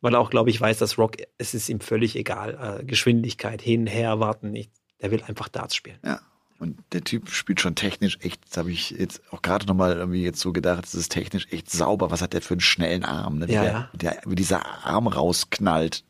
[0.00, 2.80] weil er auch, glaube ich, weiß, dass Rock, es ist ihm völlig egal.
[2.80, 4.72] Äh, Geschwindigkeit, hin, her, warten nicht.
[5.00, 5.98] Der will einfach Darts spielen.
[6.04, 6.20] Ja.
[6.62, 10.22] Und der Typ spielt schon technisch echt, das habe ich jetzt auch gerade nochmal irgendwie
[10.22, 12.12] jetzt so gedacht, es ist technisch echt sauber.
[12.12, 13.48] Was hat der für einen schnellen Arm, ne?
[13.48, 16.04] wie, ja, der, der, wie dieser Arm rausknallt.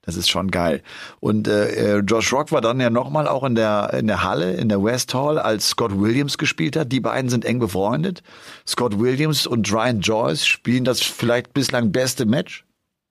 [0.00, 0.82] Das ist schon geil.
[1.20, 4.54] Und äh, äh Josh Rock war dann ja nochmal auch in der, in der Halle,
[4.54, 6.90] in der West Hall, als Scott Williams gespielt hat.
[6.90, 8.22] Die beiden sind eng befreundet.
[8.66, 12.64] Scott Williams und Ryan Joyce spielen das vielleicht bislang beste Match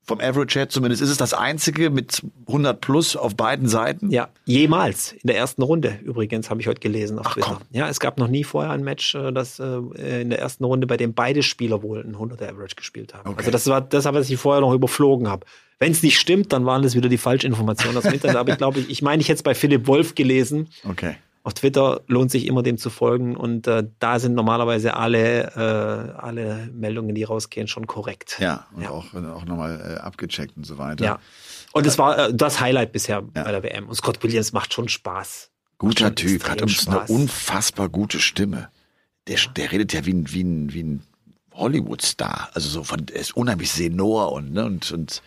[0.10, 4.10] vom Average her zumindest ist es das einzige mit 100 plus auf beiden Seiten.
[4.10, 5.13] Ja, jemals.
[5.13, 7.48] In der ersten Runde übrigens, habe ich heute gelesen auf Ach, Twitter.
[7.48, 7.58] komm.
[7.72, 10.88] Ja, es gab noch nie vorher ein Match, äh, das äh, in der ersten Runde,
[10.88, 13.30] bei dem beide Spieler wohl ein 100er Average gespielt haben.
[13.30, 13.38] Okay.
[13.39, 15.45] Also das war das, was ich vorher noch überflogen habe.
[15.78, 18.36] Wenn es nicht stimmt, dann waren das wieder die Falschinformationen aus dem Internet.
[18.36, 20.67] Aber ich glaube, ich, ich meine, ich hätte es bei Philipp Wolf gelesen.
[20.89, 21.15] Okay.
[21.49, 26.19] Auf Twitter lohnt sich immer dem zu folgen und äh, da sind normalerweise alle, äh,
[26.19, 28.38] alle Meldungen, die rausgehen, schon korrekt.
[28.39, 28.91] Ja, und Ja.
[28.91, 31.03] auch, auch nochmal äh, abgecheckt und so weiter.
[31.03, 31.19] Ja.
[31.71, 33.88] Und es war äh, das Highlight bisher bei der WM.
[33.89, 35.49] Und Scott Williams macht schon Spaß.
[35.79, 37.09] Guter Schon Typ, hat uns eine Spaß.
[37.09, 38.69] unfassbar gute Stimme.
[39.25, 41.03] Der, der redet ja wie ein, wie ein, wie ein
[41.55, 42.49] Hollywood-Star.
[42.53, 45.23] Also so von, er ist unheimlich Senor und, ne, und, und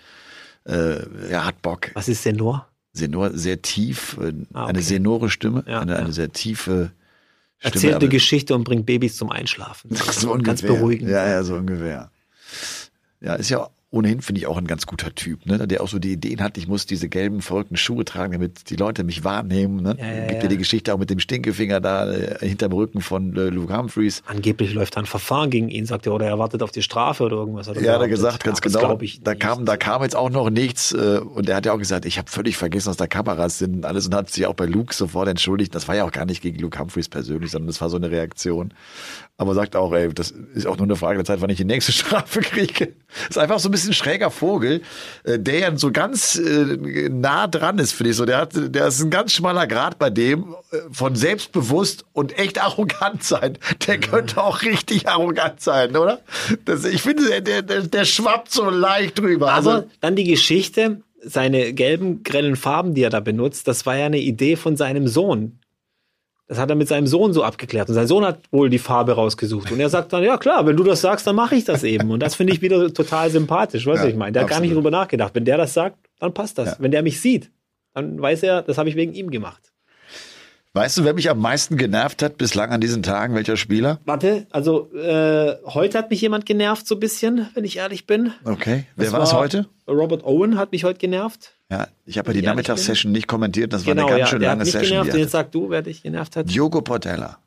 [0.67, 1.01] äh,
[1.33, 1.91] ja, hat Bock.
[1.95, 2.65] Was ist nur?
[2.93, 4.71] Senor, sehr tief, äh, Ah, okay.
[4.71, 5.99] eine senore Stimme, Ja, eine, ja.
[5.99, 7.75] eine sehr tiefe Stimme.
[7.75, 9.95] Erzählt eine Geschichte und bringt Babys zum Einschlafen.
[10.13, 11.09] so Ganz beruhigend.
[11.11, 12.11] Ja, ja, so ungefähr.
[13.21, 15.69] Ja, ist ja ohnehin, finde ich, auch ein ganz guter Typ, ne?
[15.69, 18.77] der auch so die Ideen hat, ich muss diese gelben, verrückten Schuhe tragen, damit die
[18.77, 19.83] Leute mich wahrnehmen.
[19.83, 19.97] Ne?
[19.99, 20.49] Ja, ja, Gibt ja ja.
[20.49, 24.23] die Geschichte auch mit dem Stinkefinger da äh, hinterm Rücken von äh, Luke Humphreys.
[24.27, 27.25] Angeblich läuft da ein Verfahren gegen ihn, sagt er, oder er wartet auf die Strafe
[27.25, 27.69] oder irgendwas.
[27.69, 28.99] Hat Ja, hat er gesagt, ganz das genau.
[29.23, 32.07] da kam, da kam jetzt auch noch nichts äh, und er hat ja auch gesagt,
[32.07, 34.65] ich habe völlig vergessen, dass da Kameras sind und alles und hat sich auch bei
[34.65, 35.75] Luke sofort entschuldigt.
[35.75, 38.11] Das war ja auch gar nicht gegen Luke Humphreys persönlich, sondern das war so eine
[38.11, 38.73] Reaktion.
[39.37, 41.65] Aber sagt auch, ey, das ist auch nur eine Frage der Zeit, wann ich die
[41.65, 42.95] nächste Strafe kriege.
[43.29, 44.83] Ist einfach so ein bisschen ein schräger Vogel,
[45.25, 48.25] äh, der ja so ganz äh, nah dran ist, finde ich so.
[48.25, 52.61] Der hat, der ist ein ganz schmaler Grad bei dem äh, von selbstbewusst und echt
[52.63, 53.59] arrogant sein.
[53.87, 56.21] Der könnte auch richtig arrogant sein, oder?
[56.65, 59.53] Das, ich finde, der, der, der, schwappt so leicht drüber.
[59.53, 63.97] Aber Also, dann die Geschichte, seine gelben, grellen Farben, die er da benutzt, das war
[63.97, 65.59] ja eine Idee von seinem Sohn.
[66.53, 67.89] Das hat er mit seinem Sohn so abgeklärt.
[67.89, 69.73] Und sein Sohn hat wohl die Farbe rausgesucht.
[69.73, 72.11] Und er sagt dann, ja klar, wenn du das sagst, dann mache ich das eben.
[72.11, 74.33] Und das finde ich wieder total sympathisch, weißt du, Ja, ich meine.
[74.33, 75.35] Der hat gar nicht drüber nachgedacht.
[75.35, 76.73] Wenn der das sagt, dann passt das.
[76.73, 76.77] Ja.
[76.79, 77.51] Wenn der mich sieht,
[77.95, 79.72] dann weiß er, das habe ich wegen ihm gemacht.
[80.75, 83.35] Weißt du, wer mich am meisten genervt hat bislang an diesen Tagen?
[83.35, 84.01] Welcher Spieler?
[84.05, 88.33] Warte, also äh, heute hat mich jemand genervt, so ein bisschen, wenn ich ehrlich bin.
[88.45, 88.85] Okay.
[88.97, 89.67] Wer Das war es war- heute?
[89.89, 91.53] Robert Owen hat mich heute genervt.
[91.71, 93.73] Ja, ich habe ja die Nachmittagssession nicht kommentiert.
[93.73, 94.83] Das war Genau, eine ganz ja, schön lange Session.
[94.99, 95.11] genervt.
[95.15, 96.49] er jetzt sag du, wer dich genervt hat.
[96.51, 97.39] Diogo Portella.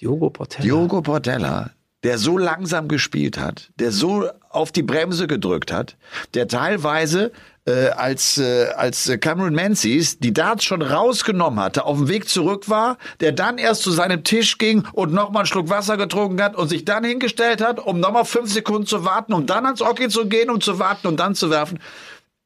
[0.00, 0.62] Diogo Portella.
[0.64, 1.70] Diogo Portella,
[2.02, 5.96] der so langsam gespielt hat, der so auf die Bremse gedrückt hat,
[6.34, 7.32] der teilweise
[7.66, 12.28] äh, als, äh, als äh, Cameron Menzies die Darts schon rausgenommen hatte, auf dem Weg
[12.28, 16.40] zurück war, der dann erst zu seinem Tisch ging und nochmal einen Schluck Wasser getrunken
[16.40, 19.80] hat und sich dann hingestellt hat, um nochmal fünf Sekunden zu warten, um dann ans
[19.80, 21.80] Hockey zu gehen, um zu warten und dann zu werfen.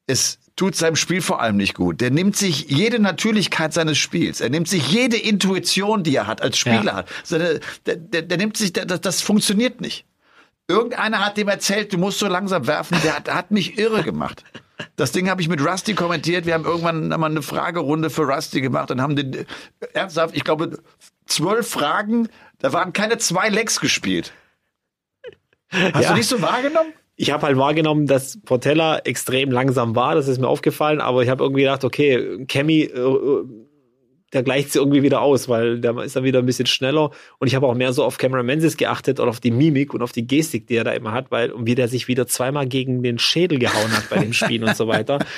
[0.07, 2.01] Es tut seinem Spiel vor allem nicht gut.
[2.01, 4.41] Der nimmt sich jede Natürlichkeit seines Spiels.
[4.41, 6.93] Er nimmt sich jede Intuition, die er hat, als Spieler Ja.
[6.95, 7.09] hat.
[7.23, 10.05] Seine, der, der, der nimmt sich, der, das, das funktioniert nicht.
[10.67, 12.97] Irgendeiner hat dem erzählt, du musst so langsam werfen.
[13.03, 14.43] Der hat, der hat mich irre gemacht.
[14.95, 16.45] Das Ding habe ich mit Rusty kommentiert.
[16.45, 19.45] Wir haben irgendwann mal eine Fragerunde für Rusty gemacht und haben den,
[19.93, 20.79] ernsthaft, ich glaube,
[21.25, 24.33] zwölf Fragen, da waren keine zwei Lecks gespielt.
[25.69, 26.09] Hast Ja.
[26.09, 26.93] du nicht so wahrgenommen?
[27.15, 30.15] ich habe halt wahrgenommen, dass Portella extrem langsam war.
[30.15, 31.01] Das ist mir aufgefallen.
[31.01, 32.89] Aber ich habe irgendwie gedacht, okay, Cammy,
[34.33, 37.11] der gleicht sie irgendwie wieder aus, weil der ist dann wieder ein bisschen schneller.
[37.39, 40.01] Und ich habe auch mehr so auf Cameron Menzies geachtet und auf die Mimik und
[40.01, 42.67] auf die Gestik, die er da immer hat, weil und wie der sich wieder zweimal
[42.67, 45.19] gegen den Schädel gehauen hat bei dem Spiel und so weiter.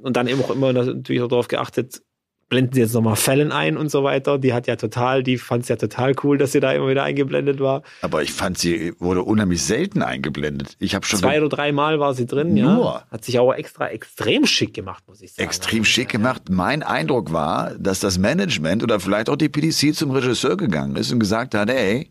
[0.00, 2.02] Und dann eben auch immer natürlich auch darauf geachtet,
[2.48, 4.38] blenden sie jetzt nochmal Fällen ein und so weiter.
[4.38, 7.04] Die hat ja total, die fand es ja total cool, dass sie da immer wieder
[7.04, 7.82] eingeblendet war.
[8.02, 10.76] Aber ich fand, sie wurde unheimlich selten eingeblendet.
[10.78, 12.84] Ich habe schon Zwei oder dreimal war sie drin, Nur?
[12.84, 13.04] ja.
[13.10, 15.46] Hat sich aber extra extrem schick gemacht, muss ich sagen.
[15.46, 16.42] extrem schick gemacht.
[16.50, 21.12] Mein Eindruck war, dass das Management oder vielleicht auch die PDC zum Regisseur gegangen ist
[21.12, 22.10] und gesagt hat, ey,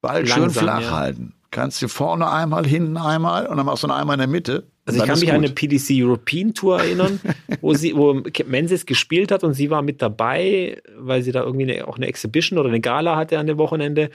[0.00, 0.90] Ball schön Langsam, flach ja.
[0.92, 1.34] halten.
[1.50, 4.66] Kannst du vorne einmal, hinten einmal und dann machst du noch einmal in der Mitte.
[4.88, 5.54] Also ich kann mich an eine gut.
[5.56, 7.20] PDC European Tour erinnern,
[7.60, 11.72] wo sie, wo Menzies gespielt hat und sie war mit dabei, weil sie da irgendwie
[11.72, 14.10] eine, auch eine Exhibition oder eine Gala hatte an dem Wochenende.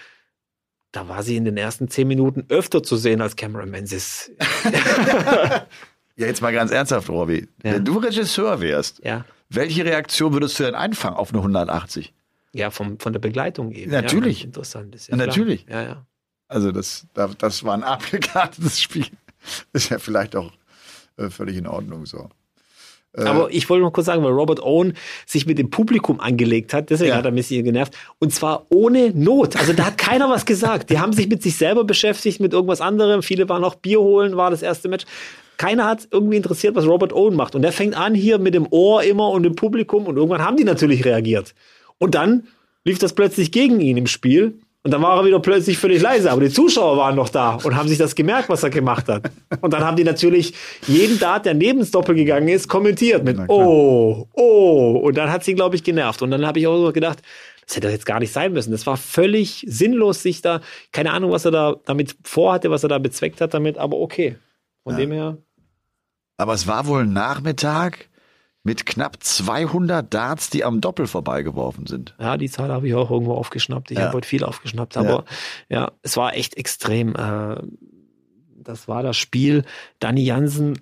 [0.92, 4.32] Da war sie in den ersten zehn Minuten öfter zu sehen als Cameron Menzies.
[6.16, 7.48] Ja, jetzt mal ganz ernsthaft, Robby.
[7.64, 7.74] Ja.
[7.74, 12.14] Wenn du Regisseur wärst, Ja, welche Reaktion würdest du denn einfangen auf eine 180?
[12.56, 13.90] ja vom, von der Begleitung eben.
[13.92, 14.42] Natürlich.
[14.42, 15.24] Ja, interessant ist Ja, ja.
[15.24, 15.28] klar.
[15.28, 15.66] natürlich.
[15.68, 16.06] Ja, ja.
[16.48, 19.08] Also das, da- das war ein abgekartetes Spiel.
[19.74, 20.52] Ist ja vielleicht auch
[21.18, 22.30] äh, völlig in Ordnung so.
[23.16, 23.24] Äh.
[23.24, 24.94] Aber ich wollte noch kurz sagen, weil Robert Owen
[25.26, 27.18] sich mit dem Publikum angelegt hat, deswegen Ja.
[27.18, 27.96] hat er mich hier genervt.
[28.20, 29.56] Und zwar ohne Not.
[29.56, 30.90] Also da hat keiner was gesagt.
[30.90, 33.22] Die haben sich mit sich selber beschäftigt, mit irgendwas anderem.
[33.22, 35.06] Viele waren noch Bier holen, war das erste Match.
[35.58, 37.54] Keiner hat irgendwie interessiert, was Robert Owen macht.
[37.54, 40.58] Und der fängt an hier mit dem Ohr immer und dem Publikum und irgendwann haben
[40.58, 41.54] die natürlich reagiert.
[42.00, 42.48] Und dann
[42.84, 44.60] lief das plötzlich gegen ihn im Spiel.
[44.86, 47.74] Und dann war er wieder plötzlich völlig leise, aber die Zuschauer waren noch da und
[47.76, 49.32] haben sich das gemerkt, was er gemacht hat.
[49.62, 50.54] Und dann haben die natürlich
[50.88, 55.00] jeden Dart, der neben das Doppel gegangen ist, kommentiert mit Oh, oh.
[55.02, 56.22] Und dann hat sie, glaube ich, genervt.
[56.22, 57.20] Und dann habe ich auch so gedacht,
[57.66, 58.72] das hätte jetzt gar nicht sein müssen.
[58.72, 60.60] Das war völlig sinnlos, sich da,
[60.92, 64.36] keine Ahnung, was er da damit vorhatte, was er da bezweckt hat damit, aber okay.
[64.84, 65.00] Von Ja.
[65.00, 65.38] dem her.
[66.36, 68.10] Aber es war wohl ein Nachmittag
[68.64, 72.16] mit knapp 200 Darts, die am Doppel vorbeigeworfen sind.
[72.20, 73.92] Ja, die Zahl habe ich auch irgendwo aufgeschnappt.
[73.92, 74.06] Ich Ja.
[74.06, 75.26] habe heute viel aufgeschnappt, aber
[75.70, 75.92] ja.
[76.02, 77.16] es war echt extrem.
[77.16, 77.62] Äh,
[78.56, 79.66] das war das Spiel
[80.00, 80.80] Danny Jansen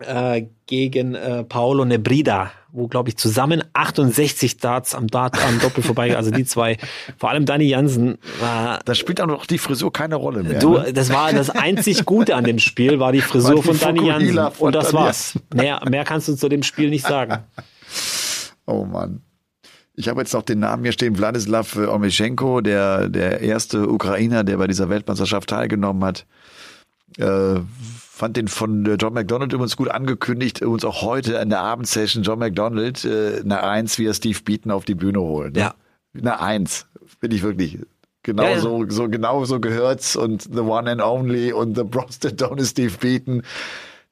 [0.00, 5.82] äh, gegen äh, Paolo Nebrida, wo, glaube ich, zusammen 68 Darts am Dart am Doppel
[5.82, 6.16] vorbei.
[6.16, 6.78] Also die zwei,
[7.18, 8.80] vor allem Danny Jansen war.
[8.84, 10.58] Da spielt auch noch die Frisur keine Rolle mehr.
[10.58, 10.92] Du, ne?
[10.92, 14.06] das war das einzig Gute an dem Spiel, war die Frisur War die von Danny
[14.06, 14.52] Jansen.
[14.52, 15.38] Von Und das Danny war's.
[15.54, 17.38] Mehr, mehr kannst du zu dem Spiel nicht sagen.
[18.66, 19.20] Oh Mann.
[19.94, 24.56] Ich habe jetzt noch den Namen hier stehen, Wladislav Omeschenko, der, der erste Ukrainer, der
[24.56, 26.26] bei dieser Weltmeisterschaft teilgenommen hat.
[27.18, 27.60] Äh,
[28.12, 32.22] fand den von äh, John McDonald übrigens gut angekündigt, uns auch heute in der Abendsession
[32.22, 35.52] John McDonald äh, eine Eins wie er Steve Beaton auf die Bühne holen.
[35.54, 35.60] Ne?
[35.60, 35.74] Ja.
[36.14, 36.86] Eine Eins,
[37.20, 37.78] finde ich wirklich.
[38.22, 38.60] Genau Ja, ja.
[38.60, 42.92] so, so genau so gehört's und The One and Only und The Down ist Steve
[43.00, 43.42] Beaton.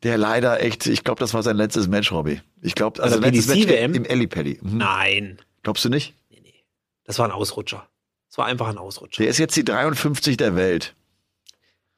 [0.02, 2.40] Der leider echt, ich glaube, das war sein letztes Match, Robbie.
[2.62, 3.94] Ich glaube, also der letztes Match PDC-WM?
[3.94, 4.58] im Ellipelli.
[4.62, 4.78] Mhm.
[4.78, 6.14] Nein, Glaubst du nicht?
[7.04, 7.86] das war ein Ausrutscher.
[8.28, 9.22] Das war einfach ein Ausrutscher.
[9.22, 10.94] Der ist jetzt die 53 der Welt.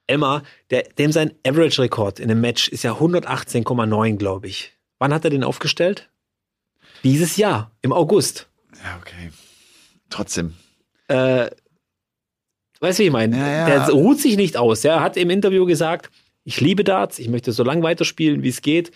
[0.07, 4.73] Emma, der, dem sein Average-Rekord in einem Match ist ja 118,9, glaube ich.
[4.99, 6.11] Wann hat er den aufgestellt?
[7.03, 8.49] Dieses Jahr, im August.
[8.83, 9.33] Ja, okay.
[10.11, 10.55] Trotzdem.
[11.09, 11.51] Äh,
[12.81, 13.37] weißt du, wie ich meine?
[13.37, 13.67] Ja, ja.
[13.67, 14.85] Der ruht sich nicht aus.
[14.85, 16.11] Er hat im Interview gesagt,
[16.45, 18.93] ich liebe Darts, ich möchte so lange weiterspielen, wie es geht.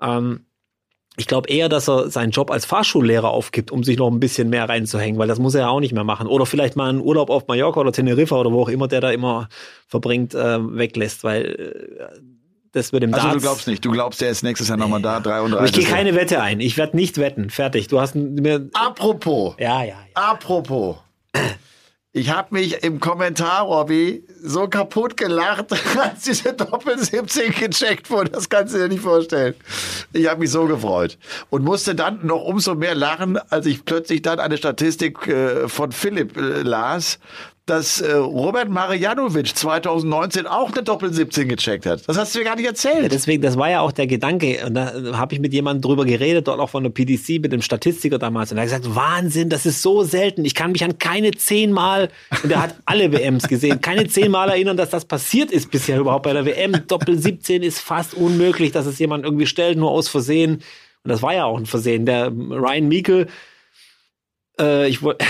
[0.00, 0.46] Ähm,
[1.16, 4.48] ich glaube eher, dass er seinen Job als Fahrschullehrer aufgibt, um sich noch ein bisschen
[4.48, 6.26] mehr reinzuhängen, weil das muss er ja auch nicht mehr machen.
[6.26, 9.10] Oder vielleicht mal einen Urlaub auf Mallorca oder Teneriffa oder wo auch immer der da
[9.10, 9.48] immer
[9.86, 12.20] verbringt, äh, weglässt, weil äh,
[12.72, 13.36] das wird im Also Darts.
[13.38, 13.84] du glaubst nicht.
[13.84, 15.76] Du glaubst, der ist nächstes Jahr nochmal da, Aber 33.
[15.76, 16.60] ich gehe keine Wette ein.
[16.60, 17.50] Ich werde nicht wetten.
[17.50, 17.88] Fertig.
[17.88, 18.70] Du hast mir.
[18.74, 19.56] Apropos.
[19.58, 19.96] Ja, ja, ja.
[20.14, 20.96] Apropos.
[22.12, 28.32] Ich habe mich im Kommentar, Robby, so kaputt gelacht, als diese Doppel 17 gecheckt wurde.
[28.32, 29.54] Das kannst du dir nicht vorstellen.
[30.12, 31.18] Ich habe mich so gefreut.
[31.50, 35.92] Und musste dann noch umso mehr lachen, als ich plötzlich dann eine Statistik äh, von
[35.92, 37.20] Philipp äh, las,
[37.70, 42.02] dass äh, Robert Marjanovic 2019 auch eine Doppel 17 gecheckt hat.
[42.08, 43.12] Das hast du mir gar nicht Ja, erzählt.
[43.12, 44.58] deswegen, das war ja auch der Gedanke.
[44.66, 47.62] Und da habe ich mit jemandem drüber geredet, dort auch von der PDC, mit dem
[47.62, 48.50] Statistiker damals.
[48.50, 50.44] Und er hat gesagt, Wahnsinn, das ist so selten.
[50.44, 52.08] Ich kann mich an keine zehnmal,
[52.42, 56.24] und er hat alle WMs gesehen, keine zehnmal erinnern, dass das passiert ist bisher überhaupt
[56.24, 56.74] bei der WM.
[56.88, 60.54] Doppel 17 ist fast unmöglich, dass es jemand irgendwie stellt, nur aus Versehen.
[61.04, 62.04] Und das war ja auch ein Versehen.
[62.04, 63.26] Der Ryan Meikle,
[64.60, 65.24] äh, ich wollte,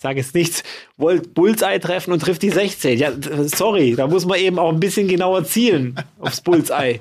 [0.00, 0.62] sage jetzt nichts,
[0.96, 2.98] wollte Bullseye treffen und trifft die 16.
[2.98, 3.12] Ja,
[3.46, 7.00] sorry, da muss man eben auch ein bisschen genauer zielen aufs Bullseye.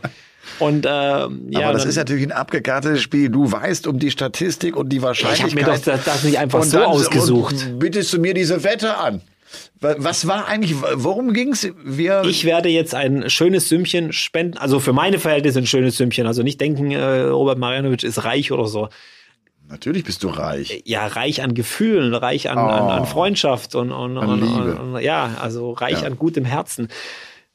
[0.57, 3.29] Und ähm, ja, Aber das ist natürlich ein abgekartetes Spiel.
[3.29, 5.53] Du weißt um die Statistik und die ich habe Wahrscheinlichkeit.
[5.55, 7.55] mir doch das, das nicht einfach Und so dann- ausgesucht.
[7.67, 9.21] Und bietest du mir diese Wette an?
[9.79, 11.67] Wa- Was war eigentlich, worum ging's?
[11.83, 16.25] Wir, Ich werde jetzt ein schönes Sümmchen spenden, also für meine Verhältnisse ein schönes Sümmchen.
[16.27, 18.89] Also nicht denken, äh, Robert Marjanovic ist reich oder so.
[19.69, 20.81] Natürlich bist du reich.
[20.85, 24.75] Ja, reich an Gefühlen, reich an, an, an Freundschaft und, und, An und, Liebe.
[24.81, 26.07] und, ja, also reich Ja.
[26.07, 26.87] an gutem Herzen.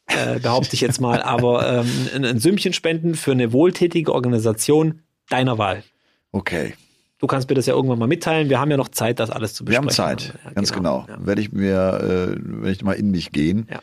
[0.07, 5.01] Äh, behaupte ich jetzt mal, aber ähm, ein, ein Sümmchen spenden für eine wohltätige Organisation
[5.31, 5.83] deiner Wahl.
[6.33, 6.75] Okay.
[7.19, 8.51] Du kannst mir das ja irgendwann mal mitteilen.
[8.51, 10.05] Wir haben ja noch Zeit, das alles zu Wir besprechen.
[10.11, 11.07] haben Zeit, Ja, ganz genau.
[11.09, 11.25] Ja.
[11.25, 13.67] Werde ich mir, äh, werde ich mal in mich gehen.
[13.71, 13.81] Ja.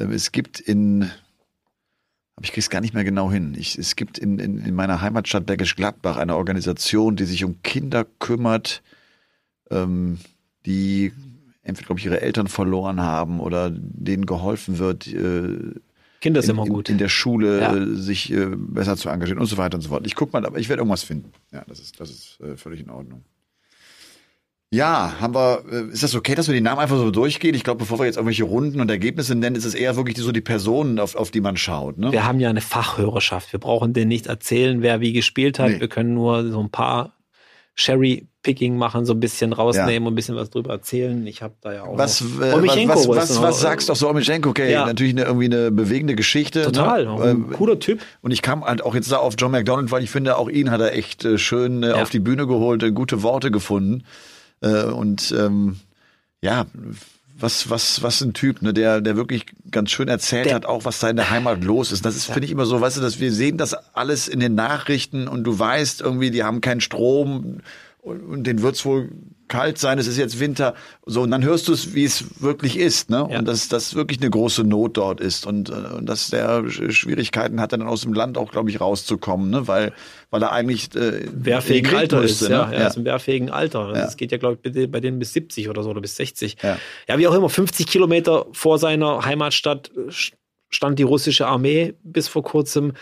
[0.00, 1.10] Ähm, es gibt in,
[2.36, 3.54] aber ich krieg's gar nicht mehr genau hin.
[3.58, 7.62] Ich, es gibt in, in, in meiner Heimatstadt Bergisch Gladbach eine Organisation, die sich um
[7.62, 8.82] Kinder kümmert,
[9.70, 10.18] ähm,
[10.66, 11.12] die
[11.62, 15.74] entweder, glaube ich, ihre Eltern verloren haben oder denen geholfen wird, äh,
[16.20, 16.88] Kinder ist in, immer gut.
[16.88, 17.76] In, in der Schule Ja.
[17.76, 20.06] äh, sich äh, besser zu engagieren und so weiter und so fort.
[20.06, 21.32] Ich guck mal, aber ich werde irgendwas finden.
[21.52, 23.24] Ja, das ist, das ist äh, völlig in Ordnung.
[24.74, 27.54] Ja, haben wir, äh, ist das okay, dass wir die Namen einfach so durchgehen?
[27.54, 30.32] Ich glaube, bevor wir jetzt irgendwelche Runden und Ergebnisse nennen, ist es eher wirklich so
[30.32, 31.98] die Personen, auf, auf die man schaut.
[31.98, 32.10] Ne?
[32.10, 33.52] Wir haben ja eine Fachhörerschaft.
[33.52, 35.72] Wir brauchen denen nicht erzählen, wer wie gespielt hat.
[35.72, 35.80] Nee.
[35.80, 37.12] Wir können nur so ein paar
[37.74, 41.26] Sherry-Picking machen, so ein bisschen rausnehmen und ein bisschen was drüber erzählen.
[41.26, 44.08] Ich habe da ja auch Was, äh, Omischenko was, was, was, sagst du auch so
[44.08, 44.50] Omischenko?
[44.50, 44.86] Okay, Ja.
[44.86, 46.62] natürlich eine, irgendwie eine bewegende Geschichte.
[46.64, 47.12] Total, Ne?
[47.22, 48.00] ein Ähm, cooler Typ.
[48.22, 50.70] Und ich kam halt auch jetzt da auf John McDonald, weil ich finde, auch ihn
[50.70, 52.02] hat er echt äh, schön äh, Ja.
[52.02, 54.04] auf die Bühne geholt, gute Worte gefunden.
[54.62, 55.76] Äh, und ähm,
[56.40, 56.66] ja,
[57.38, 60.84] was, was, was ein Typ, ne, der, der wirklich ganz schön erzählt Der- hat, auch
[60.84, 62.04] was da in der Heimat los ist.
[62.04, 64.54] Das ist, finde ich, immer so, weißt du, dass wir sehen das alles in den
[64.54, 67.60] Nachrichten und du weißt irgendwie, die haben keinen Strom
[67.98, 69.10] und, und den wird's wohl
[69.52, 70.74] kalt sein, es ist jetzt Winter.
[71.06, 73.28] So, und dann hörst du es, wie es wirklich ist, ne?
[73.30, 73.38] Ja.
[73.38, 77.60] Und dass das wirklich eine große Not dort ist und, äh, und dass der Schwierigkeiten
[77.60, 79.68] hat, dann aus dem Land auch, glaube ich, rauszukommen, ne?
[79.68, 79.92] Weil,
[80.30, 82.50] weil er eigentlich äh, wehrfähigen Alter müsste, ist.
[82.50, 82.56] ne?
[82.56, 83.88] Ja, er ist im wehrfähigen Alter.
[83.88, 83.92] Ja.
[83.92, 86.56] Das geht ja, glaube ich, bei- denen bis 70 oder so oder bis 60.
[86.62, 86.78] Ja.
[87.08, 89.90] ja, wie auch immer, 50 Kilometer vor seiner Heimatstadt
[90.70, 92.94] stand die russische Armee bis vor kurzem.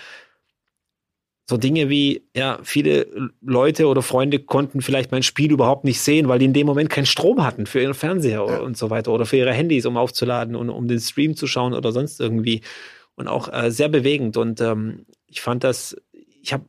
[1.51, 6.29] So Dinge wie, ja, viele Leute oder Freunde konnten vielleicht mein Spiel überhaupt nicht sehen,
[6.29, 9.27] weil die in dem Moment keinen Strom hatten für ihren Fernseher und so weiter oder
[9.27, 12.61] für ihre Handys, um aufzuladen und um den Stream zu schauen oder sonst irgendwie.
[13.17, 14.37] Und auch äh, sehr bewegend.
[14.37, 15.97] Und ähm, ich fand das,
[16.41, 16.67] ich habe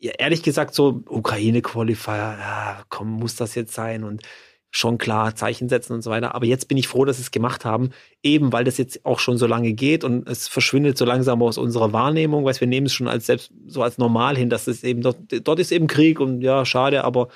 [0.00, 4.22] ja, ehrlich gesagt so Ukraine-Qualifier, ja, komm, muss das jetzt sein und
[4.76, 6.34] schon klar Zeichen setzen und so weiter.
[6.34, 7.90] Aber jetzt bin ich froh, dass sie es gemacht haben,
[8.24, 11.58] eben weil das jetzt auch schon so lange geht und es verschwindet so langsam aus
[11.58, 14.82] unserer Wahrnehmung, weil wir nehmen es schon als selbst so als normal hin, dass es
[14.82, 17.28] eben dort, dort ist eben Krieg und ja, schade, aber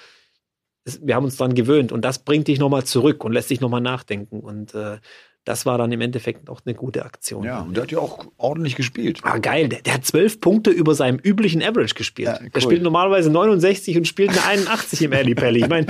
[0.85, 3.61] es, wir haben uns dran gewöhnt und das bringt dich nochmal zurück und lässt dich
[3.61, 4.99] nochmal nachdenken und äh,
[5.45, 7.45] das war dann im Endeffekt auch eine gute Aktion.
[7.45, 9.21] Ja, und der hat ja auch ordentlich gespielt.
[9.23, 9.69] Ah, geil.
[9.69, 12.29] Der, der hat zwölf Punkte über seinem üblichen Average gespielt.
[12.29, 12.51] Ja, cool.
[12.51, 15.61] Der spielt normalerweise 69 und spielt eine 81 im Alley Pally.
[15.61, 15.87] Ich meine,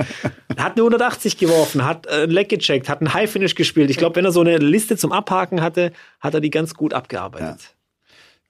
[0.63, 3.89] hat eine 180 geworfen, hat äh, ein Leg gecheckt, hat einen High Finish gespielt.
[3.89, 6.93] Ich glaube, wenn er so eine Liste zum Abhaken hatte, hat er die ganz gut
[6.93, 7.75] abgearbeitet.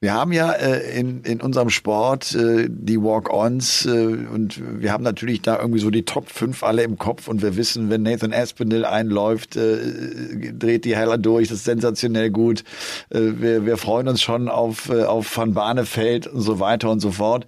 [0.02, 5.04] Wir haben ja äh, in, in unserem Sport äh, die Walk-Ons äh, und wir haben
[5.04, 8.32] natürlich da irgendwie so die Top 5 alle im Kopf und wir wissen, wenn Nathan
[8.32, 12.64] Aspinall einläuft, äh, dreht die Heller durch, das ist sensationell gut.
[13.10, 17.02] Äh, wir, wir freuen uns schon auf, äh, auf Van Barneveld und so weiter und
[17.02, 17.46] so fort.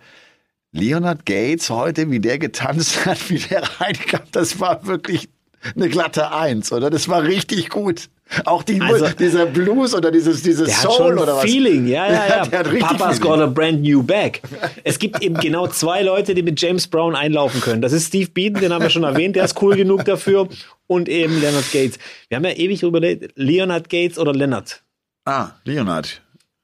[0.73, 5.29] Leonard Gates heute, wie der getanzt hat, wie der reinkam, das war wirklich
[5.75, 6.89] eine glatte Eins, oder?
[6.89, 8.09] Das war richtig gut.
[8.45, 11.43] Auch die, Also- dieser Blues oder dieses, dieses Der hat Soul oder was?
[11.43, 12.45] Feeling, ja, ja, ja.
[12.45, 13.31] Der hat richtig Papa's Feeling.
[13.31, 14.39] got a brand new bag.
[14.85, 17.81] Es gibt eben genau zwei Leute, die mit James Brown einlaufen können.
[17.81, 20.47] Das ist Steve Beaton, den haben wir schon erwähnt, der ist cool genug dafür.
[20.87, 21.99] Und eben Leonard Gates.
[22.29, 24.81] Wir haben ja ewig überlegt, Leonard Gates oder Leonard.
[25.25, 26.21] Ah, Leonard.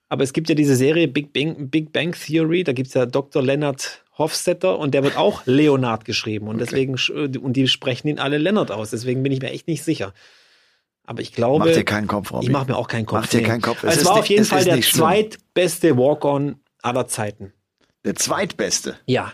[0.10, 3.42] Aber es gibt ja diese Serie Big Bang, Big Bang Theory, da gibt's ja Dr.
[3.44, 6.48] Leonard Hofstetter und der wird auch Leonard geschrieben.
[6.48, 8.90] Und deswegen, sch- und die sprechen ihn alle Leonard aus.
[8.92, 10.14] Deswegen bin ich mir echt nicht sicher.
[11.06, 11.66] Aber ich glaube.
[11.66, 12.46] Mach dir keinen Kopf, Robby.
[12.46, 13.22] Ich mache mir auch keinen Kopf.
[13.22, 13.84] Mach dir keinen Kopf.
[13.84, 17.54] Es, Es ist war auf jeden es Fall der zweitbeste Walk-On aller Zeiten.
[18.06, 18.96] Der zweitbeste.
[19.06, 19.34] Ja.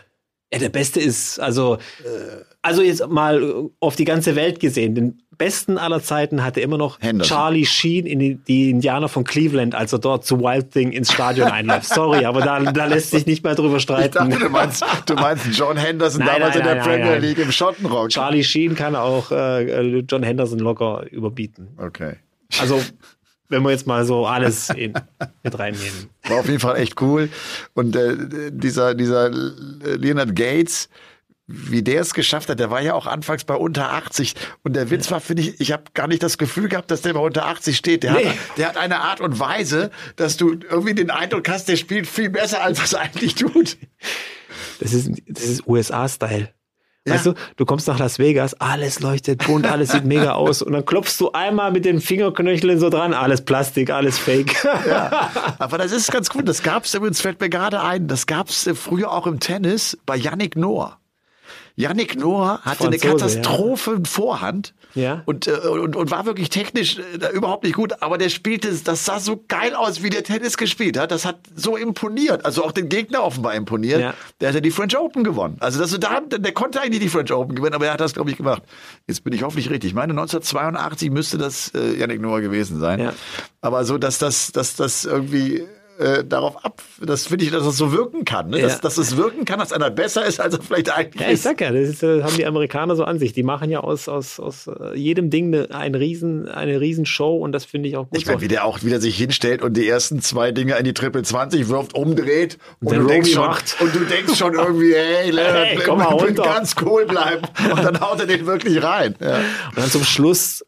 [0.54, 1.78] Ja, der beste ist, also,
[2.62, 4.94] also jetzt mal äh, auf die ganze Welt gesehen.
[4.94, 7.36] Den besten aller Zeiten hatte immer noch Henderson.
[7.36, 11.12] Charlie Sheen in die, die Indianer von Cleveland, als er dort zu Wild Thing ins
[11.12, 11.86] Stadion einläuft.
[11.86, 14.14] Sorry, aber da, da lässt sich nicht mehr drüber streiten.
[14.14, 17.16] dachte, du meinst, du meinst John Henderson Nein, damals nein, in der Premier.
[17.18, 18.08] League im Schottenrock.
[18.10, 21.68] Charlie Sheen kann auch äh, John Henderson locker überbieten.
[21.76, 22.14] Okay.
[22.60, 22.80] Also,
[23.54, 24.92] wenn wir jetzt mal so alles in,
[25.42, 26.10] mit reinnehmen.
[26.24, 27.28] War auf jeden Fall echt cool.
[27.74, 28.16] Und äh,
[28.50, 30.88] dieser, dieser Leonard Gates,
[31.46, 34.34] wie der es geschafft hat, der war ja auch anfangs bei unter 80.
[34.62, 37.12] Und der Witz war, finde ich, ich habe gar nicht das Gefühl gehabt, dass der
[37.12, 38.02] bei unter 80 steht.
[38.02, 38.24] Der, Nee.
[38.28, 42.06] hat, der hat eine Art und Weise, dass du irgendwie den Eindruck hast, der spielt
[42.06, 43.76] viel besser, als er es eigentlich tut.
[44.80, 46.48] Das ist, das ist USA-Style.
[47.06, 47.32] Weißt Ja.
[47.32, 50.86] du, du kommst nach Las Vegas, alles leuchtet bunt, alles sieht mega aus und dann
[50.86, 54.54] klopfst du einmal mit den Fingerknöcheln so dran, alles Plastik, alles Fake.
[55.58, 56.48] Aber das ist ganz gut.
[56.48, 60.56] Das gab's übrigens, fällt mir gerade ein, das gab's früher auch im Tennis bei Yannick
[60.56, 60.98] Noah.
[61.76, 65.22] Yannick Noah hatte eine Franzose, Katastrophe in Vorhand Ja.
[65.26, 69.04] und, äh, und, und war wirklich technisch äh, überhaupt nicht gut, aber der spielte, das
[69.04, 71.10] sah so geil aus, wie der Tennis gespielt hat.
[71.10, 74.00] Das hat so imponiert, also auch den Gegner offenbar imponiert.
[74.00, 74.14] Ja.
[74.40, 75.56] Der hat ja die French Open gewonnen.
[75.58, 78.30] Also das, da, der konnte eigentlich die French Open gewinnen, aber er hat das, glaube
[78.30, 78.62] ich, gemacht.
[79.08, 79.90] Jetzt bin ich hoffentlich richtig.
[79.90, 83.00] Ich meine, 1982 müsste das äh, Yannick Noah gewesen sein.
[83.00, 83.12] Ja.
[83.60, 85.64] Aber so, dass das, dass das irgendwie
[85.98, 88.58] äh, darauf ab, das finde ich, dass es so wirken kann, ne?
[88.58, 88.66] Ja.
[88.68, 91.40] dass, dass es wirken kann, dass einer besser ist, als er vielleicht eigentlich Ja, ich
[91.40, 93.32] sag ja, das, ist, das haben die Amerikaner so an sich.
[93.32, 97.36] Die machen ja aus, aus, aus äh, jedem Ding eine, ein riesen, eine riesen Show
[97.36, 98.18] und das finde ich auch gut.
[98.18, 100.94] Ich meine, wie der auch wieder sich hinstellt und die ersten zwei Dinge in die
[100.94, 103.76] Triple 20 wirft, umdreht und, der du denkst schon, macht.
[103.80, 106.42] und du denkst schon irgendwie, hey, Leonard, Hey, komm mal runter.
[106.42, 107.42] ganz cool bleiben.
[107.70, 109.14] Und dann haut er den wirklich rein.
[109.20, 109.36] Ja.
[109.36, 110.64] Und dann zum Schluss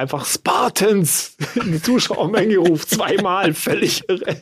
[0.00, 4.36] einfach Spartans in die Zuschauermenge ruft, zweimal, völlig irre.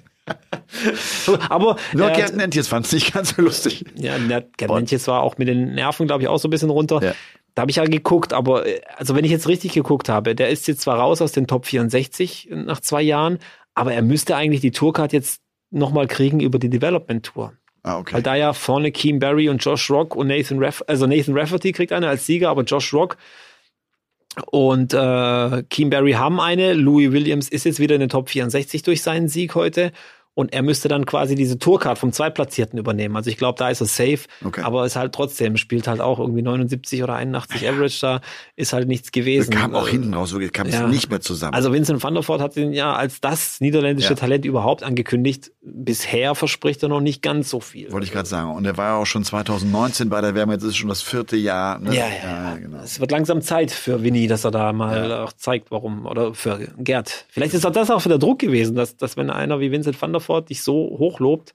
[1.48, 3.84] Aber Nur er hat- Gerd Nentjes fand es nicht ganz so lustig.
[3.96, 7.00] Ja, der Gernmentjes war auch mit den Nerven, glaube ich, auch so ein bisschen runter.
[7.02, 7.14] Ja.
[7.54, 10.48] Da habe ich ja geguckt, aber äh, also wenn ich jetzt richtig geguckt habe, der
[10.50, 13.38] ist jetzt zwar raus aus den Top 64 nach zwei Jahren,
[13.74, 15.40] aber er müsste eigentlich die Tourcard jetzt
[15.70, 17.52] nochmal kriegen über die Development Tour.
[17.82, 18.14] Ah, okay.
[18.14, 21.72] Weil da ja vorne Keem Barry und Josh Rock und Nathan Raff, also Nathan Rafferty
[21.72, 23.16] kriegt eine als Sieger, aber Josh Rock
[24.46, 26.72] und äh, Keem Barry haben eine.
[26.72, 29.92] Louis Williams ist jetzt wieder in den Top 64 durch seinen Sieg heute.
[30.38, 33.16] Und er müsste dann quasi diese Tourcard vom Zweitplatzierten übernehmen.
[33.16, 34.60] Also ich glaube, da ist er safe, Okay.
[34.62, 38.20] aber ist halt trotzdem, spielt halt auch irgendwie 79 oder 81 Average da,
[38.54, 39.50] ist halt nichts gewesen.
[39.50, 40.86] Kam auch Äh, hinten raus, wirklich kam es ja.
[40.86, 41.54] nicht mehr zusammen.
[41.54, 44.14] Also Vincent van der Voort hat ihn ja als das niederländische Ja.
[44.14, 45.50] Talent überhaupt angekündigt.
[45.60, 47.90] Bisher verspricht er noch nicht ganz so viel.
[47.90, 48.52] Wollte ich gerade sagen.
[48.54, 51.02] Und er war ja auch schon 2019 bei der Wärme, jetzt ist es schon das
[51.02, 51.80] vierte Jahr.
[51.80, 51.96] Ne?
[51.96, 52.56] Ja, ja, ja.
[52.58, 52.78] genau.
[52.78, 56.60] Es wird langsam Zeit für Winnie, dass er da mal auch zeigt, warum, oder für
[56.78, 57.26] Gerd.
[57.28, 60.00] Vielleicht ist auch das auch für der Druck gewesen, dass, dass wenn einer wie Vincent
[60.00, 61.54] van der Voort dich so hochlobt,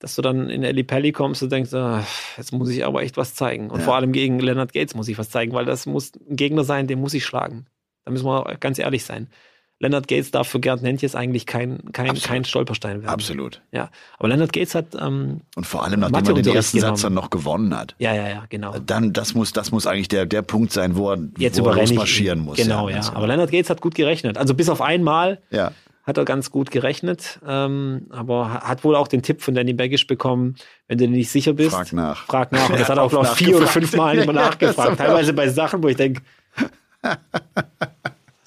[0.00, 2.04] dass du dann in Eli Pelli kommst und denkst, ah,
[2.36, 3.70] jetzt muss ich aber echt was zeigen.
[3.70, 3.84] Und Ja.
[3.84, 6.86] vor allem gegen Leonard Gates muss ich was zeigen, weil das muss ein Gegner sein,
[6.86, 7.66] den muss ich schlagen.
[8.04, 9.28] Da müssen wir ganz ehrlich sein.
[9.80, 12.22] Leonard Gates darf für Gerd Nentjes eigentlich kein, kein, Absolut.
[12.28, 13.12] kein Stolperstein werden.
[13.12, 13.60] Absolut.
[13.70, 13.90] Ja.
[14.18, 17.02] Aber Leonard Gates hat, ähm, Und vor allem, nachdem er den ersten Satz genommen.
[17.02, 17.94] dann noch gewonnen hat.
[17.98, 18.76] ja, ja, ja, genau.
[18.80, 21.66] Dann, das muss, das muss eigentlich der, der Punkt sein, wo er, Jetzt wo er
[21.66, 21.90] überrenne ich.
[21.90, 22.56] losmarschieren muss.
[22.56, 22.96] Genau, ja.
[22.96, 24.36] ganz Aber Leonard Gates hat gut gerechnet.
[24.36, 25.70] Also bis auf einmal Ja.
[26.08, 29.74] Hat er ganz gut gerechnet, ähm, aber ha- hat wohl auch den Tipp von Danny
[29.74, 30.56] Baggish bekommen,
[30.88, 32.24] wenn du dir nicht sicher bist, Frag nach.
[32.26, 32.70] Frag nach.
[32.70, 34.98] Und das hat er auch, hat glaube ich, auch vier oder fünf Mal immer nachgefragt.
[34.98, 36.22] Teilweise bei Sachen, wo ich denke,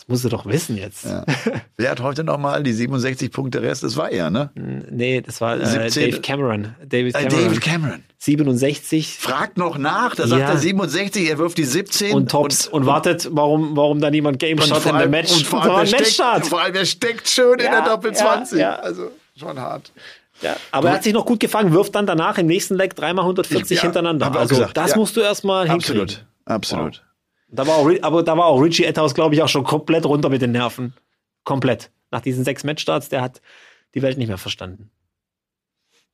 [0.02, 1.06] das musst du doch wissen jetzt.
[1.06, 1.24] Ja.
[1.78, 3.84] Wer hat heute nochmal die 67 Punkte Rest?
[3.84, 4.50] Das war er, ne?
[4.90, 6.10] Nee, das war äh, 17.
[6.12, 6.76] Dave Cameron.
[6.84, 7.44] David Äh, Cameron.
[7.46, 8.04] David Cameron.
[8.18, 10.50] 67 Fragt noch nach, da sagt Ja.
[10.50, 12.14] er 67, er wirft die 17.
[12.16, 15.32] und Tops und, wartet, warum, warum da niemand Game und Shot in der Match.
[15.32, 18.18] und vor allem, er steckt, vor allem, er steckt schön in Ja, der Doppel ja,
[18.18, 18.60] 20.
[18.60, 18.76] ja.
[18.76, 19.92] Also schon hart.
[20.42, 23.24] Ja, aber er hat sich noch gut gefangen, wirft dann danach im nächsten Leg dreimal
[23.26, 24.36] 140 Ja, hintereinander.
[24.36, 26.02] Also gesagt, das musst du erstmal hinkriegen.
[26.02, 26.26] Absolut.
[26.46, 27.04] Absolut.
[27.52, 30.30] Da war auch, aber da war auch Richie Etthaus, glaube ich, auch schon komplett runter
[30.30, 30.94] mit den Nerven.
[31.44, 31.92] Komplett.
[32.12, 33.42] Nach diesen sechs Matchstarts, der hat
[33.94, 34.90] die Welt nicht mehr verstanden.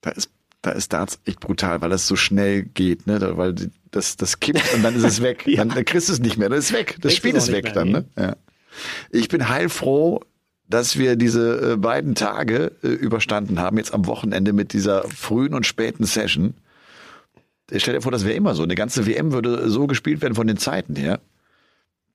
[0.02, 0.32] Da ist,
[0.62, 3.20] da ist Darts echt brutal, weil das so schnell geht, ne?
[3.20, 3.56] Da- Weil
[3.92, 5.44] das, das kippt und dann ist es weg.
[5.48, 5.58] Ja.
[5.58, 6.50] dann, dann kriegst du es nicht mehr.
[6.50, 6.98] Das ist weg.
[7.02, 8.06] Das Spiel es ist weg dann, ne?
[8.18, 8.36] Ja.
[9.12, 10.22] Ich bin heilfroh,
[10.70, 15.54] dass wir diese äh, beiden Tage äh, überstanden haben, jetzt am Wochenende mit dieser frühen
[15.54, 16.54] und späten Session.
[17.76, 18.64] Stell dir vor, das wäre immer so.
[18.64, 21.20] Eine ganze WM würde so gespielt werden von den Zeiten her.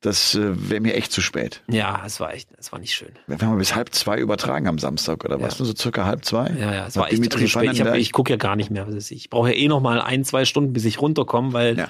[0.01, 1.63] Das äh, wäre mir echt zu spät.
[1.69, 3.11] Ja, es war echt, es war nicht schön.
[3.29, 5.61] Wir bis halb zwei übertragen am Samstag, oder was?
[5.61, 6.49] Nur so circa halb zwei?
[6.59, 7.95] Ja, ja, es Hat war echt Dimitri also spät.
[7.95, 8.89] Ich, ich gucke ja gar nicht mehr.
[8.89, 11.89] Ich Ich brauche ja eh noch mal ein, zwei Stunden, bis ich runterkomme, weil Ja.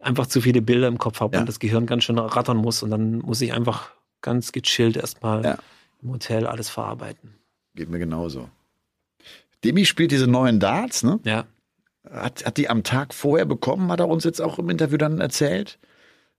[0.00, 1.40] einfach zu viele Bilder im Kopf habe Ja.
[1.40, 2.82] und das Gehirn ganz schön rattern muss.
[2.82, 5.58] Und dann muss ich einfach ganz gechillt erstmal Ja.
[6.02, 7.34] im Hotel alles verarbeiten.
[7.74, 8.50] Geht mir genauso.
[9.64, 11.18] Demi spielt diese neuen Darts, ne?
[11.24, 11.46] Ja.
[12.10, 15.20] Hat, hat die am Tag vorher bekommen, hat er uns jetzt auch im Interview dann
[15.20, 15.78] erzählt.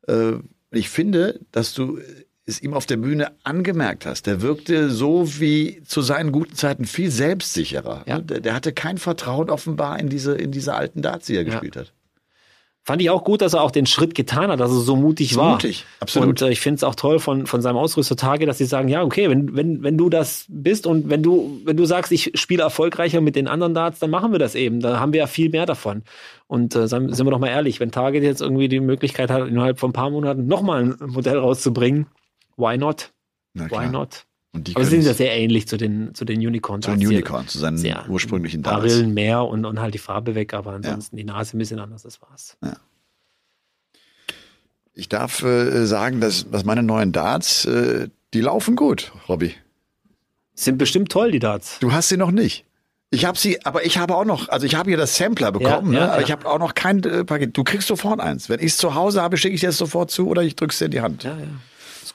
[0.08, 0.34] Äh,
[0.72, 2.00] ich finde, dass du
[2.46, 4.28] es ihm auf der Bühne angemerkt hast.
[4.28, 8.04] Der wirkte so wie zu seinen guten Zeiten viel selbstsicherer.
[8.08, 8.20] Ja.
[8.20, 11.76] Der, der hatte kein Vertrauen offenbar in diese, in diese alten Darts, die er gespielt
[11.76, 11.94] hat.
[12.88, 15.34] Fand ich auch gut, dass er auch den Schritt getan hat, dass er so mutig
[15.34, 15.54] So war.
[15.54, 16.30] mutig, absolut.
[16.30, 18.90] Und äh, ich finde es auch toll von, von seinem Ausrüster Tage, dass sie sagen,
[18.90, 22.34] ja, okay, wenn, wenn, wenn du das bist und wenn du, wenn du sagst, ich
[22.36, 24.82] spiele erfolgreicher mit den anderen Darts, dann machen wir das eben.
[24.82, 26.04] Da haben wir ja viel mehr davon.
[26.46, 29.80] Und äh, sind wir doch mal ehrlich, wenn Target jetzt irgendwie die Möglichkeit hat, innerhalb
[29.80, 32.06] von ein paar Monaten nochmal ein Modell rauszubringen,
[32.56, 33.12] why not?
[33.56, 34.28] Why not?
[34.56, 37.06] Und die Aber sie sind ja sehr ähnlich zu den, zu den Unicorn zu den
[37.06, 38.06] Unicorn, zu seinen Sehr.
[38.10, 38.86] ursprünglichen Darts.
[38.86, 42.04] Rillen mehr und, und halt die Farbe weg, aber ansonsten die Nase ein bisschen anders,
[42.04, 42.58] das war's.
[44.94, 49.54] Ich darf äh, sagen, dass, dass meine neuen Darts, äh, die laufen gut, Robby.
[50.54, 51.80] Sind bestimmt toll, die Darts.
[51.82, 52.64] Du hast sie noch nicht.
[53.12, 55.92] Ich habe sie, aber ich habe auch noch, also ich habe hier das Sampler bekommen,
[55.94, 56.12] Ja, ja, ne?
[56.14, 56.26] aber ja.
[56.26, 57.56] ich habe auch noch kein äh, Paket.
[57.58, 58.50] Du kriegst sofort eins.
[58.50, 60.80] Wenn ich es zu Hause habe, schicke ich dir es sofort zu oder ich drück's
[60.80, 61.24] dir in die Hand.
[61.24, 61.46] Ja, ja.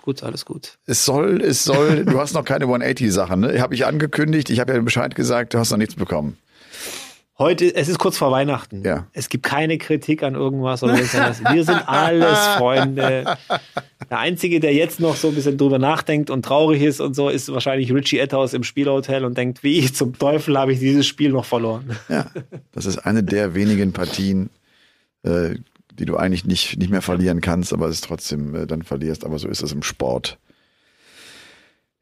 [0.00, 0.78] Ist gut, alles gut.
[0.86, 3.60] Es soll, es soll, du hast noch keine 180-Sachen, ne?
[3.60, 6.38] Habe ich angekündigt, ich habe ja Bescheid gesagt, du hast noch nichts bekommen.
[7.38, 8.82] Heute, es ist kurz vor Weihnachten.
[8.82, 9.08] Ja.
[9.12, 11.42] Es gibt keine Kritik an irgendwas oder irgendwas.
[11.52, 13.36] Wir sind alles Freunde.
[14.10, 17.28] Der Einzige, der jetzt noch so ein bisschen drüber nachdenkt und traurig ist und so,
[17.28, 21.30] ist wahrscheinlich Richie Etthaus im Spielhotel und denkt, wie zum Teufel habe ich dieses Spiel
[21.30, 21.96] noch verloren.
[22.08, 22.24] Ja,
[22.72, 24.48] das ist eine der wenigen Partien,
[25.24, 25.56] äh,
[25.98, 29.24] die du eigentlich nicht, nicht mehr verlieren kannst, aber es trotzdem äh, dann verlierst.
[29.24, 30.38] Aber so ist es im Sport.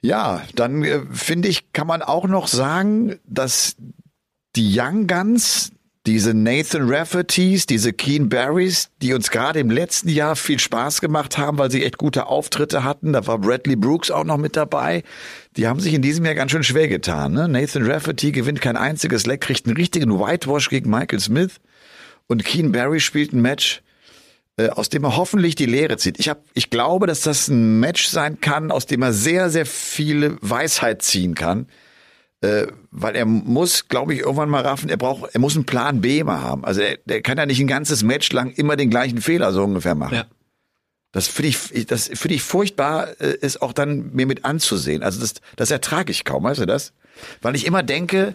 [0.01, 3.76] Ja, dann äh, finde ich, kann man auch noch sagen, dass
[4.55, 5.72] die Young Guns,
[6.07, 11.36] diese Nathan Raffertys, diese Keen Barrys, die uns gerade im letzten Jahr viel Spaß gemacht
[11.36, 13.12] haben, weil sie echt gute Auftritte hatten.
[13.12, 15.03] Da war Bradley Brooks auch noch mit dabei.
[15.57, 17.32] Die haben sich in diesem Jahr ganz schön schwer getan.
[17.32, 17.49] Ne?
[17.49, 21.61] Nathan Rafferty gewinnt kein einziges Leck, kriegt einen richtigen Whitewash gegen Michael Smith.
[22.29, 23.83] Und Keen Barry spielt ein Match,
[24.57, 26.20] äh, aus dem er hoffentlich die Lehre zieht.
[26.20, 29.66] Ich, hab, ich glaube, dass das ein Match sein kann, aus dem er sehr, sehr
[29.66, 31.66] viele Weisheit ziehen kann.
[32.41, 36.01] Äh, weil er muss, glaube ich, irgendwann mal raffen, er braucht, er muss einen Plan
[36.01, 36.64] B mal haben.
[36.64, 39.64] Also er, der kann ja nicht ein ganzes Match lang immer den gleichen Fehler so
[39.64, 40.14] ungefähr machen.
[40.14, 40.26] Ja.
[41.11, 45.03] Das finde ich, das finde ich furchtbar, äh, es auch dann mir mit anzusehen.
[45.03, 46.93] Also das, das ertrage ich kaum, weißt du das?
[47.41, 48.35] Weil ich immer denke,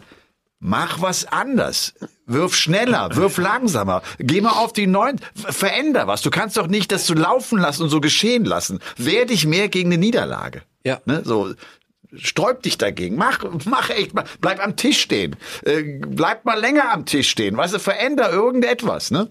[0.63, 1.93] mach was anders.
[2.25, 4.01] Wirf schneller, wirf langsamer.
[4.17, 6.21] Geh mal auf die neuen, veränder was.
[6.21, 8.79] Du kannst doch nicht das so laufen lassen und so geschehen lassen.
[8.97, 10.63] Wehr dich mehr gegen eine Niederlage.
[10.85, 11.01] Ja.
[11.05, 11.21] Ne?
[11.25, 11.53] So,
[12.15, 13.17] sträub dich dagegen.
[13.17, 15.35] Mach, mach echt mal, bleib am Tisch stehen.
[15.65, 17.57] Äh, bleib mal länger am Tisch stehen.
[17.57, 19.29] Weißt du, veränder irgendetwas, ne?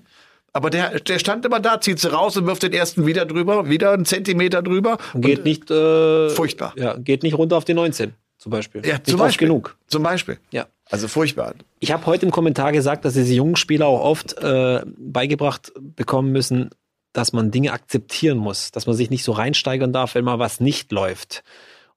[0.55, 3.70] Aber der, der stand immer da, zieht sie raus und wirft den ersten wieder drüber,
[3.70, 4.99] wieder einen Zentimeter drüber.
[5.14, 6.74] Geht und, nicht, äh, furchtbar.
[6.76, 8.12] Ja, geht nicht runter auf die 19,
[8.43, 8.84] zum Beispiel.
[8.84, 9.47] Ja, zum Beispiel.
[9.47, 9.76] genug.
[9.86, 10.36] Zum Beispiel.
[10.51, 10.66] Ja.
[10.90, 11.55] Also furchtbar.
[11.78, 16.32] Ich habe heute im Kommentar gesagt, dass diese jungen Spieler auch oft äh, beigebracht bekommen
[16.32, 16.70] müssen,
[17.12, 20.59] dass man Dinge akzeptieren muss, dass man sich nicht so reinsteigern darf, wenn mal was
[20.59, 21.45] nicht läuft.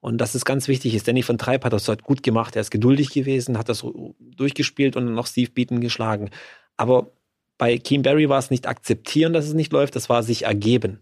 [0.02, 1.08] Und dass es ganz wichtig ist.
[1.08, 2.56] Danny von Treib hat das heute gut gemacht.
[2.56, 3.84] Er ist geduldig gewesen, hat das
[4.20, 6.30] durchgespielt und dann noch Steve Beaton geschlagen.
[6.78, 7.10] Aber
[7.58, 11.00] bei Keem Barry war es nicht akzeptieren, dass es nicht läuft, das war sich ergeben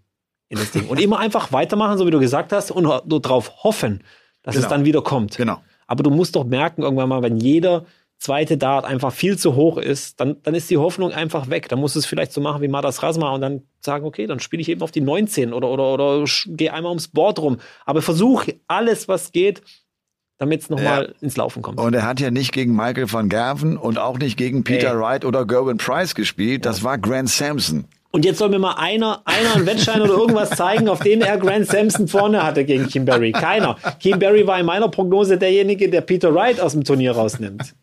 [0.48, 0.88] in das Ding.
[0.88, 4.06] Und immer einfach weitermachen, so wie du gesagt hast, und nur darauf hoffen,
[4.44, 4.66] dass Genau.
[4.66, 5.36] es dann wieder kommt.
[5.38, 5.62] Genau.
[5.88, 7.86] Aber du musst doch merken, irgendwann mal, wenn jeder
[8.20, 11.68] zweite Dart einfach viel zu hoch ist, dann, dann ist die Hoffnung einfach weg.
[11.68, 14.40] Dann musst du es vielleicht so machen wie Madas Rasma und dann sagen, okay, dann
[14.40, 17.58] spiele ich eben auf die 19 oder, oder, oder sch- geh einmal ums Board rum.
[17.86, 19.62] Aber versuch alles, was geht,
[20.38, 21.80] damit es nochmal ins Laufen kommt.
[21.80, 25.00] Und er hat ja nicht gegen Michael van Gerven und auch nicht gegen Peter Ey.
[25.00, 26.66] Wright oder Gerwin Price gespielt.
[26.66, 27.86] Das war Grant Sampson.
[28.16, 31.36] Und jetzt soll mir mal einer, einer einen Wettschein oder irgendwas zeigen, auf den er
[31.40, 33.32] Grant Sampson vorne hatte gegen Kim Barry.
[33.32, 33.76] Keiner.
[34.00, 37.74] Kim Barry war in meiner Prognose derjenige, der Peter Wright aus dem Turnier rausnimmt.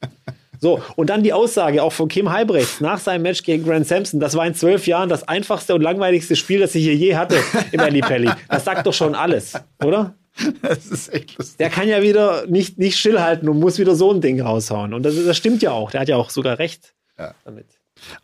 [0.61, 4.21] So, und dann die Aussage auch von Kim Halbrechts nach seinem Match gegen Grant Sampson.
[4.21, 7.37] Das war in zwölf Jahren das einfachste und langweiligste Spiel, das ich hier je hatte
[7.73, 8.31] im Ali Pelli.
[8.49, 10.15] Das sagt doch schon alles, oder?
[10.63, 11.57] Das ist echt lustig.
[11.59, 14.95] Der kann ja wieder nicht, nicht stillhalten und muss wieder so ein Ding raushauen.
[14.95, 15.91] Und das, das stimmt ja auch.
[15.91, 17.35] Der hat ja auch sogar recht Ja.
[17.45, 17.67] damit.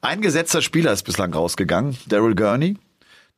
[0.00, 2.76] Ein gesetzter Spieler ist bislang rausgegangen, Daryl Gurney,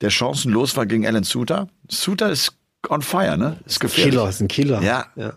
[0.00, 1.68] der chancenlos war gegen Alan Suter.
[1.88, 2.52] Suter ist
[2.88, 3.58] on fire, ne?
[3.66, 4.14] Ist gefährlich.
[4.14, 4.82] Killer, ist ein Killer.
[4.82, 5.06] Ja.
[5.16, 5.32] ja.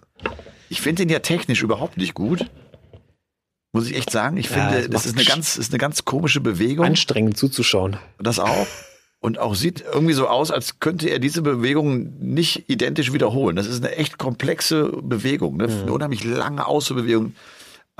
[0.69, 2.45] Ich finde ihn ja technisch überhaupt nicht gut.
[3.73, 4.37] Muss ich echt sagen.
[4.37, 6.85] Ich Ja, finde, das das ist eine ganz, ist eine ganz komische Bewegung.
[6.85, 7.97] Anstrengend zuzuschauen.
[8.19, 8.67] Das auch.
[9.19, 13.55] Und auch sieht irgendwie so aus, als könnte er diese Bewegung nicht identisch wiederholen.
[13.55, 15.65] Das ist eine echt komplexe Bewegung, ne?
[15.65, 17.35] eine unheimlich lange Ausbewegung.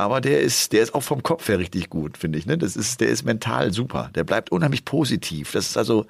[0.02, 2.46] Aber der ist, der ist auch vom Kopf her richtig gut, finde ich.
[2.46, 2.58] Ne?
[2.58, 4.10] Das ist, der ist mental super.
[4.16, 5.52] Der bleibt unheimlich positiv.
[5.52, 6.06] Das ist also,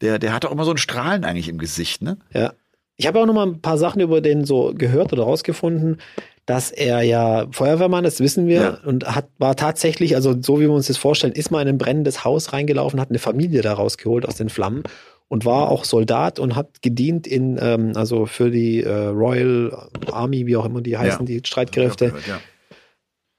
[0.00, 2.16] der, der hat auch immer so ein Strahlen eigentlich im Gesicht, ne?
[2.32, 2.52] Ja.
[2.96, 5.98] Ich habe auch noch mal ein paar Sachen über den so gehört oder rausgefunden,
[6.44, 8.78] dass er ja Feuerwehrmann ist, wissen wir, Ja.
[8.84, 11.78] und hat, war tatsächlich, also so wie wir uns das vorstellen, ist mal in ein
[11.78, 14.82] brennendes Haus reingelaufen, hat eine Familie da rausgeholt aus den Flammen
[15.28, 20.46] und war auch Soldat und hat gedient in, ähm, also für die äh, Royal Army,
[20.46, 22.40] wie auch immer die heißen, die Streitkräfte, Ja.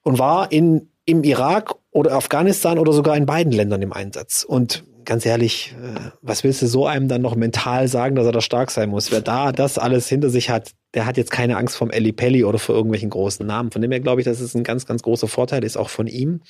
[0.03, 4.43] Und war in, im Irak oder Afghanistan oder sogar in beiden Ländern im Einsatz.
[4.43, 8.31] Und ganz ehrlich, äh, was willst du so einem dann noch mental sagen, dass er
[8.31, 9.11] da stark sein muss?
[9.11, 12.43] Wer da das alles hinter sich hat, der hat jetzt keine Angst vom Eli Pelli
[12.43, 13.71] oder vor irgendwelchen großen Namen.
[13.71, 16.07] Von dem her glaube ich, dass es ein ganz, ganz großer Vorteil ist, auch von
[16.07, 16.41] ihm,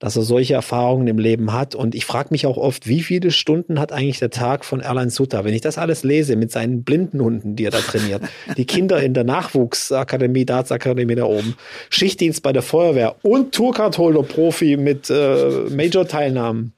[0.00, 1.76] dass er solche Erfahrungen im Leben hat.
[1.76, 5.10] Und ich frage mich auch oft, wie viele Stunden hat eigentlich der Tag von Erlan
[5.10, 5.44] Sutter?
[5.44, 8.22] Wenn ich das alles lese mit seinen blinden Hunden, die er da trainiert,
[8.56, 11.54] die Kinder in der Nachwuchsakademie, Dartsakademie da oben,
[11.90, 16.72] Schichtdienst bei der Feuerwehr und Tourcard-Holder-Profi mit äh, Major-Teilnahmen.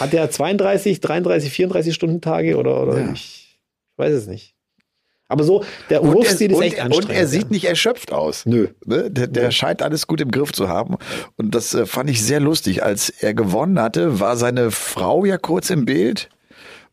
[0.00, 3.12] Hat der 32, 33, 34 Stunden Tage oder, oder Ja.
[3.12, 3.58] ich
[3.96, 4.55] weiß es nicht.
[5.28, 7.10] Aber so, der er, Wurfstil ist und, echt anstrengend.
[7.10, 7.48] und er sieht ja.
[7.50, 8.46] nicht erschöpft aus.
[8.46, 8.68] Nö.
[8.84, 9.10] Ne?
[9.10, 10.96] Der, der scheint alles gut im Griff zu haben.
[11.36, 12.84] Und das äh, fand ich sehr lustig.
[12.84, 16.28] Als er gewonnen hatte, war seine Frau ja kurz im Bild.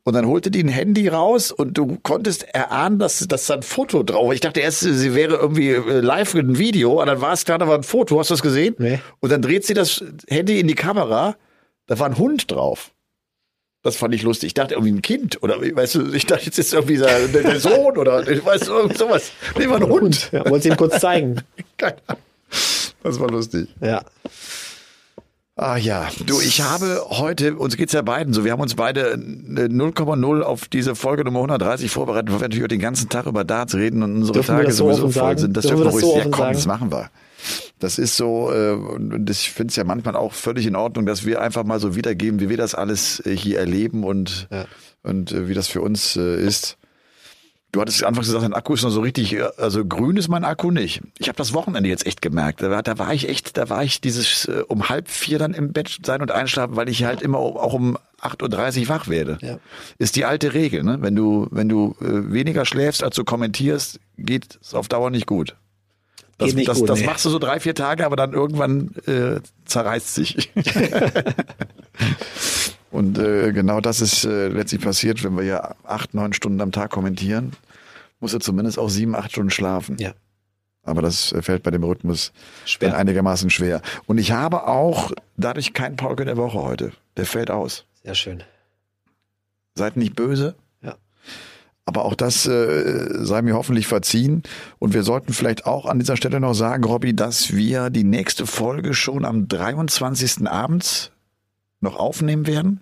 [0.06, 3.62] Und dann holte die ein Handy raus und du konntest erahnen, dass, dass da ein
[3.62, 4.34] Foto drauf war.
[4.34, 7.64] Ich dachte erst, sie wäre irgendwie äh, live ein Video, und dann war es gerade
[7.64, 8.20] aber ein Foto.
[8.20, 8.76] Hast du das gesehen?
[8.80, 9.00] Nee.
[9.22, 11.36] Und dann dreht sie das Handy in die Kamera.
[11.88, 12.92] Da war ein Hund drauf.
[13.84, 14.48] Das fand ich lustig.
[14.48, 17.60] Ich dachte irgendwie ein Kind oder weißt du, ich dachte jetzt ist irgendwie der, der
[17.60, 19.32] Sohn oder ich weiß irgend sowas.
[19.60, 20.30] Nee, war ein Hund.
[20.32, 21.42] Ja, wollte ihm kurz zeigen.
[21.78, 22.22] Keine Ahnung.
[23.04, 23.68] Das war lustig.
[23.82, 24.02] Ja.
[25.56, 29.12] Ah ja, du, ich habe heute, uns geht's ja beiden so, wir haben uns beide
[29.12, 33.44] äh, 0,0 auf diese Folge Nummer 130 vorbereitet, wo wir natürlich den ganzen Tag über
[33.44, 35.38] Darts reden und unsere Dürfen Tage so sowieso voll sagen?
[35.40, 35.58] sind.
[35.58, 36.54] Das Dürfen wir das ruhig, so ja offen komm, sagen?
[36.56, 37.10] das machen wir.
[37.80, 41.26] Das ist so, äh, und ich finde es ja manchmal auch völlig in Ordnung, dass
[41.26, 44.66] wir einfach mal so wiedergeben, wie wir das alles äh, hier erleben und, Ja.
[45.04, 46.78] und äh, wie das für uns äh, ist.
[47.72, 50.44] Du hattest anfangs gesagt, dein Akku ist noch so richtig, äh, also grün ist mein
[50.44, 51.02] Akku nicht.
[51.18, 52.62] Ich habe das Wochenende jetzt echt gemerkt.
[52.62, 55.56] Da war, da war ich echt, da war ich dieses äh, um halb vier dann
[55.56, 59.40] im Bett sein und einschlafen, weil ich halt immer auch um 8.30 Uhr wach werde.
[59.42, 59.58] Ja.
[59.98, 61.00] Ist die alte Regel, ne?
[61.02, 65.26] Wenn du, wenn du äh, weniger schläfst, als du kommentierst, geht es auf Dauer nicht
[65.26, 65.56] gut.
[66.38, 67.06] Das, das, gut, das nee.
[67.06, 70.52] machst du so drei, vier Tage, aber dann irgendwann äh, zerreißt sich.
[72.92, 76.72] Und äh, genau das ist äh, letztlich passiert, wenn wir ja acht, neun Stunden am
[76.72, 77.54] Tag kommentieren,
[78.20, 79.98] musst du zumindest auch sieben, acht Stunden schlafen.
[80.00, 80.14] Ja.
[80.84, 82.34] Aber das fällt bei dem Rhythmus
[82.66, 82.90] Schwer.
[82.90, 83.82] dann einigermaßen schwer.
[84.06, 86.92] Und ich habe auch dadurch keinen Pauke der Woche heute.
[87.16, 87.86] Der fällt aus.
[88.04, 88.44] Sehr schön.
[89.76, 90.56] Seid nicht böse.
[91.86, 94.44] Aber auch das äh, sei mir hoffentlich verziehen.
[94.80, 98.46] Und wir sollten vielleicht auch an dieser Stelle noch sagen, Robby, dass wir die nächste
[98.48, 100.48] Folge schon am 23.
[100.48, 101.12] abends
[101.82, 102.80] noch aufnehmen werden,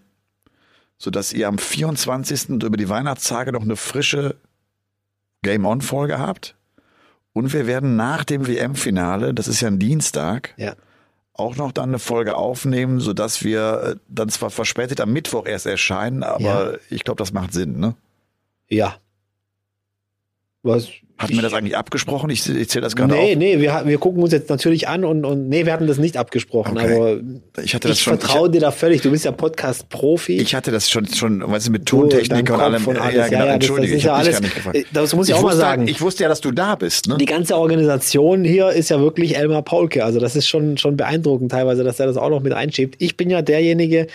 [1.00, 2.50] sodass ihr am 24.
[2.52, 4.36] und über die Weihnachtstage noch eine frische
[5.42, 6.56] Game On Folge habt.
[7.34, 10.76] Und wir werden nach dem WM-Finale, das ist ja ein Dienstag, Ja.
[11.34, 15.66] auch noch dann eine Folge aufnehmen, sodass wir äh, dann zwar verspätet am Mittwoch erst
[15.66, 16.78] erscheinen, aber Ja.
[16.92, 17.96] ich glaube, das macht Sinn, ne?
[18.72, 18.96] Ja.
[20.64, 20.88] Was?
[21.18, 22.30] Hatten wir das eigentlich abgesprochen?
[22.32, 23.38] Ich, ich zähle das gerade Nee, auf.
[23.38, 26.18] nee, wir, wir gucken uns jetzt natürlich an und, und nee, wir hatten das nicht
[26.18, 26.96] abgesprochen, Okay.
[26.96, 28.18] aber Ich hatte das ich schon.
[28.20, 29.02] vertraue dir da völlig.
[29.02, 30.36] Du bist ja Podcast-Profi.
[30.38, 32.86] Ich, ich hatte das schon, schon, weißt du, mit Tontechnik und allem.
[32.88, 33.16] und alles.
[33.16, 35.30] Ja, genau, Ja, ja, das- entschuldige, das ist ich habe ja alles- äh, das muss
[35.30, 35.88] ich auch mal wusste, sagen.
[35.88, 37.18] Ich wusste ja, dass du da bist, ne?
[37.18, 40.04] Die ganze Organisation hier ist ja wirklich Elmar Paulke.
[40.06, 42.96] Also das ist schon, schon beeindruckend teilweise, dass er das auch noch mit einschiebt.
[43.00, 44.08] Ich bin ja derjenige,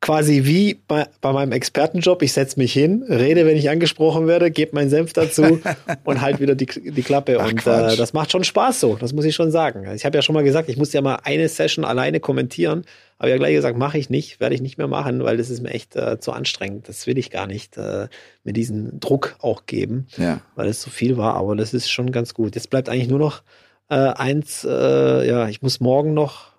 [0.00, 2.22] quasi wie bei, bei meinem Expertenjob.
[2.22, 5.60] Ich setze mich hin, rede, wenn ich angesprochen werde, gebe meinen Senf dazu
[6.04, 7.38] und halt wieder die, die Klappe.
[7.40, 9.86] Ach, und äh, das macht schon Spaß so, das muss ich schon sagen.
[9.94, 12.84] Ich habe ja schon mal gesagt, ich muss ja mal eine Session alleine kommentieren.
[13.18, 15.62] Aber ja gleich gesagt, mache ich nicht, werde ich nicht mehr machen, weil das ist
[15.62, 16.86] mir echt äh, zu anstrengend.
[16.86, 18.08] Das will ich gar nicht, äh,
[18.44, 20.40] mir diesen Druck auch geben Ja.
[20.54, 22.54] weil es so viel war, aber das ist schon ganz gut.
[22.54, 23.42] Jetzt bleibt eigentlich nur noch
[23.88, 26.55] äh, eins, äh, ja, ich muss morgen noch,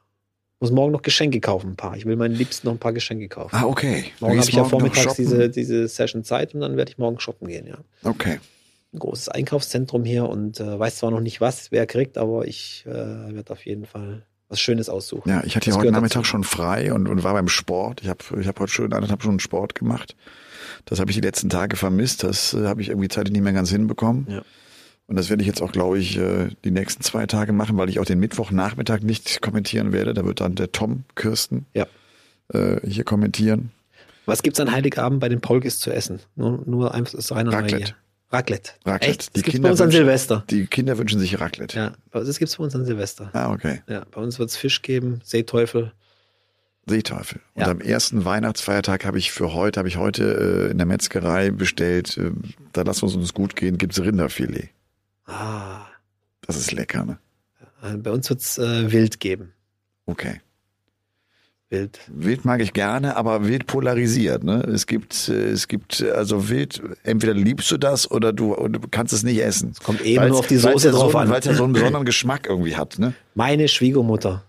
[0.60, 1.96] muss morgen noch Geschenke kaufen, ein paar.
[1.96, 3.56] Ich will meinen Liebsten noch ein paar Geschenke kaufen.
[3.56, 4.06] Ah, okay.
[4.20, 7.48] Morgen habe ich ja vormittags diese, diese Session Zeit und dann werde ich morgen shoppen
[7.48, 7.78] gehen, ja.
[8.04, 8.40] Okay.
[8.94, 12.86] Ein großes Einkaufszentrum hier und äh, weiß zwar noch nicht was, wer kriegt, aber ich
[12.88, 15.30] äh, werde auf jeden Fall was Schönes aussuchen.
[15.30, 16.30] Ja, ich hatte ja heute Nachmittag dazu.
[16.30, 18.02] schon frei und, und war beim Sport.
[18.02, 20.16] Ich habe ich hab heute schön anderthalb Stunden Sport gemacht.
[20.86, 22.24] Das habe ich die letzten Tage vermisst.
[22.24, 24.26] Das äh, habe ich irgendwie zeitlich nicht mehr ganz hinbekommen.
[24.30, 24.42] Ja.
[25.08, 27.88] Und das werde ich jetzt auch, glaube ich, äh, die nächsten zwei Tage machen, weil
[27.90, 30.14] ich auch den Mittwochnachmittag nicht kommentieren werde.
[30.14, 31.88] Da wird dann der Tom Kirsten Ja.
[32.54, 33.72] äh, hier kommentieren.
[34.26, 36.20] Was gibt's an Heiligabend bei den Polkis zu essen?
[36.36, 37.96] Nur, nur einfach das ist reiner Raclette.
[38.30, 38.72] Raclette.
[38.86, 39.06] Raclette.
[39.10, 39.22] Echt?
[39.22, 40.44] Die Das gibt's Kinder bei uns an wünschen- Silvester.
[40.50, 41.78] Die Kinder wünschen sich Raclette.
[41.78, 43.30] Ja, das gibt's bei uns an Silvester.
[43.32, 43.82] Ah, okay.
[43.88, 45.94] Ja, bei uns wird's Fisch geben, Seeteufel.
[46.86, 47.40] Seeteufel.
[47.54, 47.72] Und Ja.
[47.72, 52.18] am ersten Weihnachtsfeiertag habe ich für heute, habe ich heute äh, in der Metzgerei bestellt,
[52.18, 52.32] äh,
[52.74, 54.70] da lassen wir es uns gut gehen, gibt's Rinderfilet.
[55.28, 55.86] Ah,
[56.42, 57.20] Das ist lecker, ne?
[57.84, 59.54] äh, bei uns wird's äh, Wild geben.
[60.06, 60.42] Okay.
[61.70, 62.00] Wild.
[62.08, 64.62] Wild mag ich gerne, aber wild polarisiert, ne?
[64.62, 69.12] Es gibt, äh, es gibt, also wild, entweder liebst du das oder du, du kannst
[69.12, 69.74] es nicht essen.
[69.84, 71.30] Kommt eben nur auf die Soße drauf so, an.
[71.30, 73.14] Weil es ja so einen besonderen Geschmack irgendwie hat, ne?
[73.36, 74.46] Meine Schwiegermutter,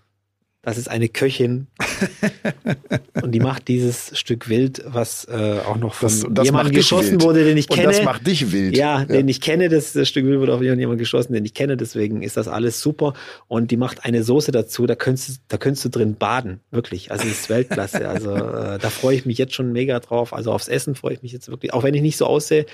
[0.61, 1.67] das ist eine Köchin.
[3.21, 7.21] und die macht dieses Stück Wild, was äh, auch noch von Das- das jemandem geschossen
[7.21, 7.87] wurde, den ich Und kenne.
[7.87, 8.75] das macht dich wild.
[8.77, 11.53] Ja, den ich kenne, das, das Stück Wild wurde auch von jemandem geschossen, den ich
[11.53, 13.13] kenne, deswegen ist das alles super.
[13.47, 17.11] Und die macht eine Soße dazu, da könntest, du- da könntest du drin baden, wirklich.
[17.11, 18.07] Also das ist Weltklasse.
[18.09, 20.33] Also äh, da freue ich mich jetzt schon mega drauf.
[20.33, 22.65] Also aufs Essen freue ich mich jetzt wirklich, auch wenn ich nicht so aussehe.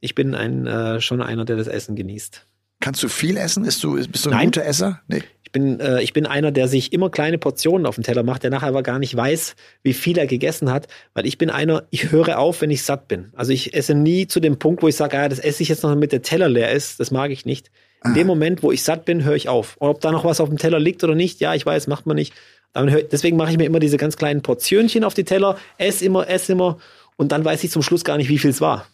[0.00, 2.46] Ich bin ein äh, schon einer, der das Essen genießt.
[2.80, 3.64] Kannst du viel essen?
[3.64, 4.46] Bist du, bist du ein Nein.
[4.46, 5.00] guter Esser?
[5.06, 5.22] Nee.
[5.44, 8.44] Ich bin, äh, ich bin einer, der sich immer kleine Portionen auf den Teller macht,
[8.44, 11.84] der nachher aber gar nicht weiß, wie viel er gegessen hat, weil ich bin einer,
[11.90, 13.32] ich höre auf, wenn ich satt bin.
[13.34, 15.82] Also ich esse nie zu dem Punkt, wo ich sage, ah, das esse ich jetzt
[15.82, 17.00] noch, damit der Teller leer ist.
[17.00, 17.70] Das mag ich nicht.
[18.04, 19.76] In dem Moment, wo ich satt bin, höre ich auf.
[19.76, 22.06] Und ob da noch was auf dem Teller liegt oder nicht, ja, ich weiß, macht
[22.06, 22.32] man nicht.
[22.74, 26.28] Hör, deswegen mache ich mir immer diese ganz kleinen Portionchen auf die Teller, esse immer,
[26.28, 26.78] esse immer
[27.16, 28.86] und dann weiß ich zum Schluss gar nicht, wie viel es war.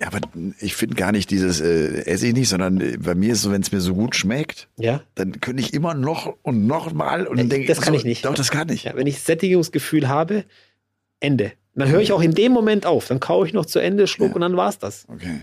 [0.00, 0.20] Ja, aber
[0.60, 3.50] ich finde gar nicht dieses äh, esse ich nicht, sondern äh, bei mir ist so,
[3.52, 5.02] wenn es mir so gut schmeckt, Ja.
[5.14, 7.98] dann könnte ich immer noch und noch mal und dann Äh, denke das kann so,
[7.98, 8.24] ich nicht.
[8.24, 8.84] Doch, das kann ich.
[8.84, 10.44] Ja, wenn ich Sättigungsgefühl habe,
[11.20, 11.52] Ende.
[11.76, 13.08] Dann höre ich auch in dem Moment auf.
[13.08, 14.34] Dann kaue ich noch zu Ende, schluck Ja.
[14.36, 15.06] und dann war's das.
[15.08, 15.40] Okay.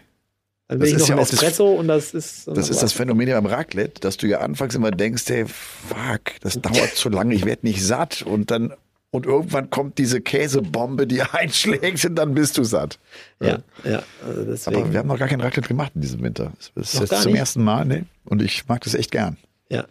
[0.67, 2.47] Dann Das will ich ist noch ja ein auch das- Espresso und das ist.
[2.47, 2.93] und Das ist das.
[2.93, 7.35] Phänomen beim Raclette, dass du ja anfangs immer denkst, hey, fuck, das dauert zu lange,
[7.35, 8.73] ich werde nicht satt und dann
[9.11, 12.97] und irgendwann kommt diese Käsebombe, die einschlägt und dann bist du satt.
[13.41, 14.03] Ja, ja.
[14.25, 14.77] Also deswegen.
[14.77, 16.53] Aber wir haben noch gar kein Raclette gemacht in diesem Winter.
[16.75, 17.39] Das ist jetzt zum nicht?
[17.39, 18.05] ersten Mal, ne?
[18.25, 19.37] Und ich mag das echt gern.
[19.69, 19.85] Ja.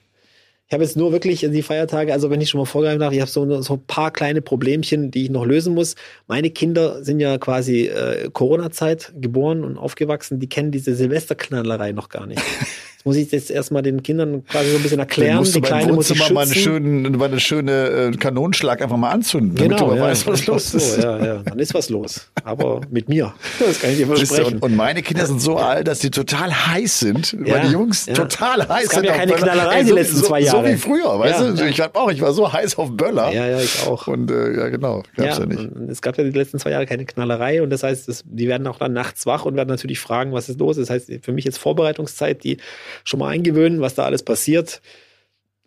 [0.67, 3.21] Ich habe jetzt nur wirklich die Feiertage, also wenn ich schon mal vorgreifen darf, ich
[3.21, 5.97] habe so, so ein paar kleine Problemchen, die ich noch lösen muss.
[6.29, 12.09] Meine Kinder sind ja quasi äh, Corona-Zeit geboren und aufgewachsen, die kennen diese Silvesterknallerei noch
[12.09, 12.41] gar nicht.
[13.05, 15.39] Muss ich jetzt erstmal den Kindern quasi so ein bisschen erklären.
[15.39, 16.63] musst Die Kleine muss sich Wohnzimmer mal, eine schützen.
[17.05, 20.27] schöne, mal eine schöne äh, Kanonenschlag einfach mal anzünden, damit Genau, du mal ja, weißt,
[20.27, 20.99] was los so, ist.
[21.03, 22.31] Ja, ja, dann ist was los.
[22.45, 23.33] Aber mit mir.
[23.59, 24.55] Das kann ich dir versprechen.
[24.55, 27.73] Und, und meine Kinder sind so alt, dass die total heiß sind, Ja, weil die
[27.73, 28.15] Jungs ja.
[28.15, 29.05] total heiß Es gab sind.
[29.07, 29.33] ja keine.
[29.33, 30.73] Knallerei die so, letzten so, zwei So Jahre.
[30.73, 31.69] wie früher, weißt Ja, du?
[31.69, 33.33] Ich hab auch, ich war so heiß auf Böller.
[33.33, 34.07] ja, ja, ich auch.
[34.09, 35.69] Und äh, ja, genau, gab's ja, nicht.
[35.89, 38.67] Es gab ja die letzten zwei Jahre keine Knallerei und das heißt, das, die werden
[38.67, 40.77] auch dann nachts wach und werden natürlich fragen, was ist los.
[40.77, 42.59] Das heißt, für mich jetzt Vorbereitungszeit, die
[43.05, 44.81] schon mal eingewöhnen, was da alles passiert.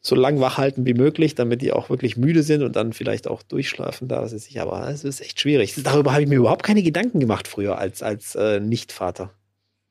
[0.06, 3.26] So lang wach halten wie möglich, damit die auch wirklich müde sind und dann vielleicht
[3.28, 4.24] auch durchschlafen da.
[4.26, 5.76] Ist sicher, aber es ist echt schwierig.
[5.82, 9.32] Darüber habe ich mir überhaupt keine Gedanken gemacht früher als, als äh, Nicht-Vater.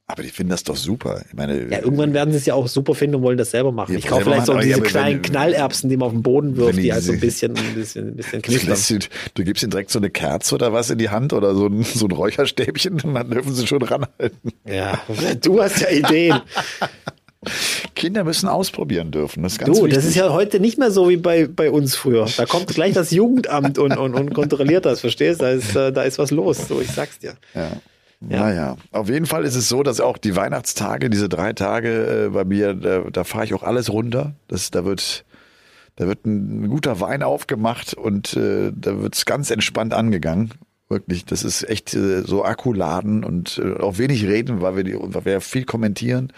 [0.08, 1.22] Aber die finden das doch super.
[1.26, 3.72] Ich meine, Ja, irgendwann werden sie es ja auch super finden und wollen das selber
[3.72, 3.92] machen.
[3.92, 6.56] Ja, ich kaufe vielleicht so diese ja, kleinen wenn- Knallerbsen, die man auf den Boden
[6.58, 8.98] wirft, die die halt so ein bisschen, ein bisschen, ein bisschen Du, lässt sie,
[9.32, 11.82] du gibst ihnen direkt so eine Kerze oder was in die Hand oder so ein,
[11.84, 14.52] so ein Räucherstäbchen und dann dürfen sie schon ranhalten.
[14.66, 15.00] Ja,
[15.40, 16.40] du hast ja Ideen.
[17.94, 19.42] Kinder müssen ausprobieren dürfen.
[19.42, 19.94] Das ist ganz Du, wichtig.
[19.94, 22.26] das ist ja heute nicht mehr so wie bei, bei uns früher.
[22.36, 25.44] Da kommt gleich das Jugendamt und, und, und kontrolliert das, verstehst du?
[25.44, 27.34] Da ist, äh, da ist was los, so ich sag's dir.
[27.54, 27.70] Ja.
[28.28, 28.38] Ja.
[28.38, 32.28] Naja, auf jeden Fall ist es so, dass auch die Weihnachtstage, diese drei Tage äh,
[32.28, 34.34] bei mir, da, da fahre ich auch alles runter.
[34.46, 35.24] Das, da wird,
[35.96, 40.52] da wird ein, guter Wein aufgemacht und äh, da wird's ganz entspannt angegangen.
[40.92, 44.94] Wirklich, das ist echt äh, so Akkuladen und äh, auch wenig reden, weil wir, die,
[44.94, 46.30] weil wir viel kommentieren.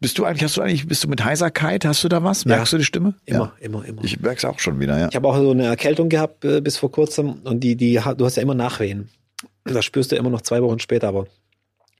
[0.00, 1.84] Bist du eigentlich, hast du eigentlich, bist du mit Heiserkeit?
[1.84, 2.44] Hast du da was?
[2.44, 3.14] Merkst du die Stimme?
[3.24, 4.02] Immer, immer, immer.
[4.02, 5.08] Ich merk's auch schon wieder, ja.
[5.10, 8.24] Ich habe auch so eine Erkältung gehabt äh, bis vor kurzem und die, die, du
[8.24, 9.10] hast ja immer Nachwehen.
[9.62, 11.28] Das spürst du immer noch zwei Wochen später, aber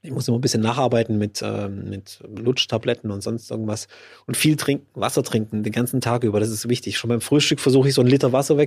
[0.01, 3.87] ich muss immer ein bisschen nacharbeiten mit, ähm, mit Lutschtabletten und sonst irgendwas.
[4.25, 6.97] Und viel trinken, Wasser trinken den ganzen Tag über, das ist wichtig.
[6.97, 8.57] Schon beim Frühstück versuche ich so einen Liter Wasser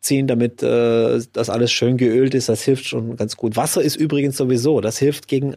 [0.00, 2.48] wegzuziehen, damit äh, das alles schön geölt ist.
[2.48, 3.56] Das hilft schon ganz gut.
[3.56, 5.54] Wasser ist übrigens sowieso, das hilft gegen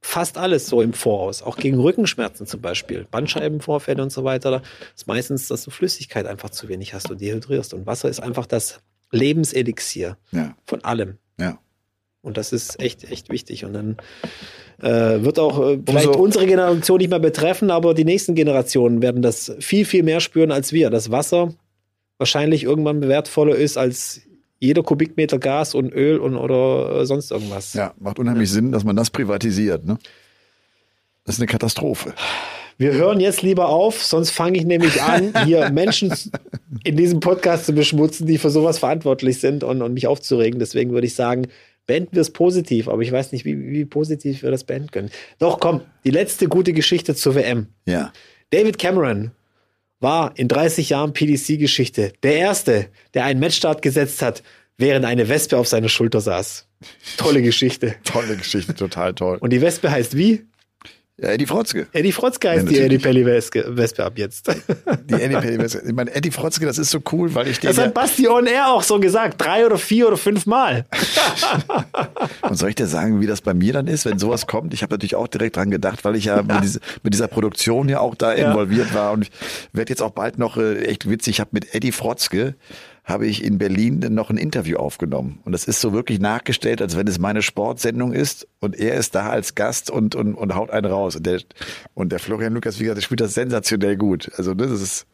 [0.00, 4.50] fast alles so im Voraus, auch gegen Rückenschmerzen zum Beispiel, Bandscheibenvorfälle und so weiter.
[4.50, 4.62] Da
[4.96, 7.72] ist meistens, dass du Flüssigkeit einfach zu wenig hast und dehydrierst.
[7.74, 8.80] Und Wasser ist einfach das
[9.12, 11.18] Lebenselixier Ja, von allem.
[11.38, 11.58] ja.
[12.24, 13.64] Und das ist echt, echt wichtig.
[13.64, 13.96] Und dann
[14.80, 19.02] äh, wird auch äh, vielleicht Umso- unsere Generation nicht mehr betreffen, aber die nächsten Generationen
[19.02, 20.88] werden das viel, viel mehr spüren als wir.
[20.90, 21.52] Dass Wasser
[22.22, 24.20] wahrscheinlich irgendwann wertvoller ist als
[24.60, 27.74] jeder Kubikmeter Gas und Öl und oder äh, sonst irgendwas.
[27.74, 29.98] Ja, macht unheimlich Sinn, dass man das privatisiert, ne?
[31.24, 32.14] Das ist eine Katastrophe.
[32.78, 36.14] Wir hören jetzt lieber auf, sonst fange ich nämlich an, hier Menschen
[36.84, 40.60] in diesem Podcast zu beschmutzen, die für sowas verantwortlich sind und, und mich aufzuregen.
[40.60, 41.48] Deswegen würde ich sagen,
[41.88, 45.10] beenden wir es positiv, aber ich weiß nicht, wie, wie positiv wir das beenden können.
[45.40, 47.66] Doch, komm, die letzte gute Geschichte zur WM.
[47.84, 48.12] Ja.
[48.50, 49.32] David Cameron
[50.02, 54.42] war in 30 Jahren PDC-Geschichte der Erste, der einen Matchstart gesetzt hat,
[54.76, 56.66] während eine Wespe auf seiner Schulter saß.
[57.16, 57.94] Tolle Geschichte.
[58.04, 59.38] Tolle Geschichte, total toll.
[59.40, 60.44] Und die Wespe heißt wie?
[61.20, 61.86] Ja, Eddie Frotzke.
[61.92, 62.98] Eddie Frotzke heißt Ja, die Eddie.
[62.98, 64.48] Pelli Wespe Wespe ab jetzt.
[64.48, 65.82] Die Eddie Penny Wespe.
[65.86, 67.68] Ich meine, Eddie Frotzke, das ist so cool, weil ich den.
[67.68, 69.40] Das Ja, hat Basti on Air auch so gesagt.
[69.40, 70.86] Drei oder vier oder fünf Mal.
[72.42, 74.72] und soll ich dir sagen, wie das bei mir dann ist, wenn sowas kommt?
[74.74, 77.88] Ich habe natürlich auch direkt dran gedacht, weil ich ja, Mit, diese, mit dieser Produktion
[77.90, 78.48] ja auch da Ja.
[78.50, 79.30] involviert war und ich
[79.74, 81.34] werde jetzt auch bald noch äh, echt witzig.
[81.34, 82.54] Ich habe mit Eddie Frotzke
[83.04, 85.40] habe ich in Berlin noch ein Interview aufgenommen.
[85.44, 88.46] Und das ist so wirklich nachgestellt, als wenn es meine Sportsendung ist.
[88.60, 91.16] Und er ist da als Gast und und, und haut einen raus.
[91.16, 91.40] Und der
[91.94, 94.30] und der Florian Lukas, wie gesagt, der spielt das sensationell gut.
[94.36, 95.06] Also ne, das ist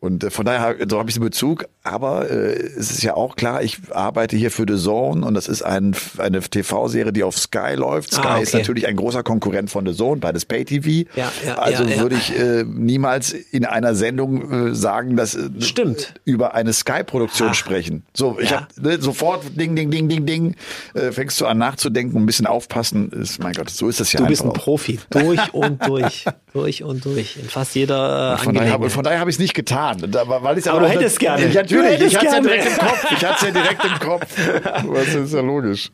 [0.00, 1.66] Und äh, von daher, so habe ich den Bezug.
[1.82, 5.46] Aber äh, es ist ja auch klar, ich arbeite hier für The Zone und das
[5.46, 8.12] ist ein, eine TV-Serie, die auf Sky läuft.
[8.12, 8.42] Sky Ah, okay.
[8.42, 11.08] ist natürlich ein großer Konkurrent von The Zone, beides Pay-TV.
[11.16, 15.48] Ja, ja, also ja, würde ich äh, niemals in einer Sendung äh, sagen, dass äh,
[15.60, 16.14] Stimmt.
[16.24, 17.54] über eine Sky-Produktion Ah.
[17.54, 18.04] sprechen.
[18.14, 18.62] So, ich Ja.
[18.62, 20.54] habe ne, sofort Ding, Ding, Ding, Ding, Ding.
[20.94, 23.10] Äh, fängst du an nachzudenken, ein bisschen aufpassen.
[23.12, 24.54] Ist, mein Gott, so ist das ja Du bist ein auch.
[24.54, 24.98] Profi.
[25.10, 26.24] Durch und durch.
[26.52, 27.36] durch und durch.
[27.36, 28.92] In fast jeder äh, Von daher, Angelegenheit.
[28.92, 29.89] von daher habe ich es nicht getan.
[29.94, 31.46] Da, weil ich's Aber du hättest gerne.
[31.46, 32.48] Ja, Du natürlich, hättest ich hatte es ja gerne.
[32.48, 33.06] direkt im Kopf.
[33.12, 34.94] Ich hatte es ja direkt im Kopf.
[34.94, 35.90] Das ist ja logisch.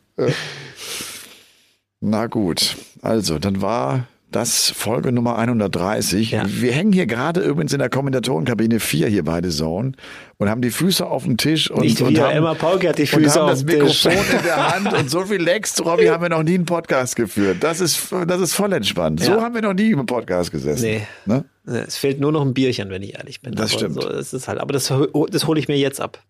[1.99, 4.05] Na gut, also dann war
[4.37, 6.29] das Folge Nummer 130.
[6.29, 6.43] Ja.
[6.45, 9.93] Wir hängen hier gerade übrigens in der Kommentatorenkabine 4 hier bei The Zone
[10.37, 12.99] und haben die Füße auf dem Tisch und, Nicht und wir, haben, Emma Pauke hat
[12.99, 14.05] die und Füße haben auf das dem Tisch.
[14.05, 17.57] Mikrofon in der Hand und so relaxed, Robby, haben wir noch nie einen Podcast geführt.
[17.61, 19.21] Das ist, das ist voll entspannt.
[19.21, 19.41] So Ja.
[19.41, 20.83] haben wir noch nie im Podcast gesessen.
[20.83, 21.01] Nee.
[21.25, 21.43] Ne?
[21.65, 23.53] Es fehlt nur noch ein Bierchen, wenn ich ehrlich bin.
[23.55, 23.95] Das aber stimmt.
[23.95, 24.93] So, das ist halt, aber das,
[25.31, 26.21] das hole ich mir jetzt ab.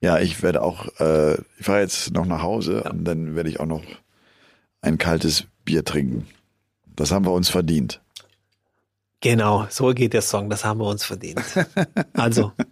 [0.00, 3.60] Ja, ich werde auch, äh, ich fahre jetzt noch nach Hause und dann werde ich
[3.60, 3.82] auch noch
[4.80, 6.26] ein kaltes Bier trinken.
[7.00, 8.00] Das haben wir uns verdient.
[9.22, 10.48] Genau, so geht der Song.
[10.48, 11.42] Das haben wir uns verdient.
[12.14, 12.52] Also,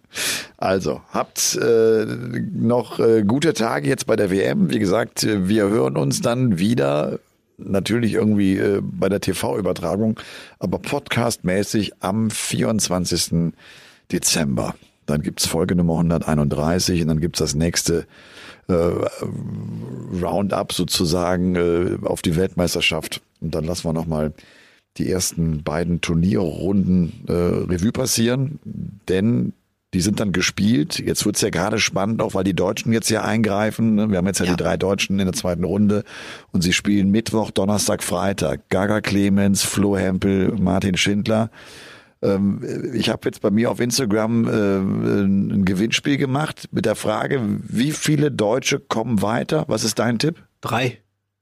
[0.61, 4.69] Also, habt äh, noch äh, gute Tage jetzt bei der WM.
[4.69, 7.19] Wie gesagt, äh, wir hören uns dann wieder.
[7.57, 10.19] Natürlich irgendwie äh, bei der TV-Übertragung,
[10.59, 13.53] aber podcastmäßig am 24.
[14.11, 14.75] Dezember.
[15.05, 18.05] Dann gibt's Folge Nummer 131 und dann gibt's das nächste
[18.67, 18.73] äh,
[20.21, 23.21] Roundup sozusagen äh, auf die Weltmeisterschaft.
[23.41, 24.33] Und dann lassen wir nochmal
[24.97, 28.59] die ersten beiden Turnierrunden äh, Revue passieren,
[29.07, 29.53] denn
[29.95, 30.99] Die sind dann gespielt.
[30.99, 33.95] Jetzt wird's ja gerade spannend, auch weil die Deutschen jetzt ja eingreifen.
[33.95, 34.11] ne?
[34.11, 34.51] Wir haben jetzt ja, Ja.
[34.55, 36.03] die drei Deutschen in der zweiten Runde
[36.51, 38.69] und sie spielen Mittwoch, Donnerstag, Freitag.
[38.69, 41.49] Gaga Clemens, Flo Hempel, Martin Schindler.
[42.21, 42.61] Ähm,
[42.93, 47.91] ich habe jetzt bei mir auf Instagram äh, ein Gewinnspiel gemacht mit der Frage, wie
[47.91, 49.65] viele Deutsche kommen weiter?
[49.69, 50.35] Was ist dein Tipp?
[50.61, 50.99] Drei.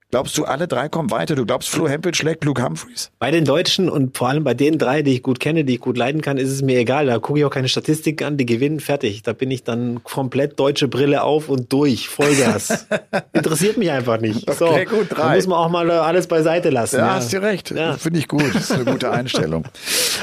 [0.10, 1.36] Glaubst du, alle drei kommen weiter?
[1.36, 3.12] Du glaubst, Flo Hempel schlägt Luke Humphreys?
[3.20, 5.80] Bei den Deutschen und vor allem bei den drei, die ich gut kenne, die ich
[5.82, 7.08] gut leiden kann, ist es mir egal.
[7.08, 9.24] Da gucke ich auch keine Statistik an, die gewinnen, fertig.
[9.24, 12.88] Da bin ich dann komplett deutsche Brille auf und durch, Vollgas.
[13.34, 14.50] Interessiert mich einfach nicht.
[14.54, 15.32] So, Okay, gut, drei.
[15.32, 17.00] Da muss man auch mal äh, alles beiseite lassen.
[17.00, 17.72] Ja, hast du recht.
[17.72, 17.98] Ja.
[17.98, 18.46] Finde ich gut.
[18.54, 19.66] Das ist eine gute Einstellung.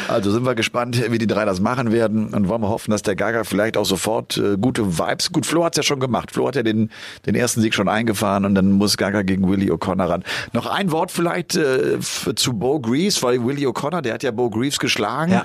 [0.06, 3.00] Also sind wir gespannt, wie die drei das machen werden und wollen wir hoffen, dass
[3.00, 5.32] der Gaga vielleicht auch sofort äh, gute Vibes.
[5.32, 6.30] Gut, Flo hat's ja schon gemacht.
[6.30, 6.90] Flo hat ja den,
[7.24, 10.24] den ersten Sieg schon eingefahren und dann muss Gaga gegen Willie O'Connor ran.
[10.52, 14.50] Noch ein Wort vielleicht äh, zu Bo Greaves, weil Willie O'Connor, der hat ja Bo
[14.50, 15.32] Greaves geschlagen.
[15.32, 15.44] Ja.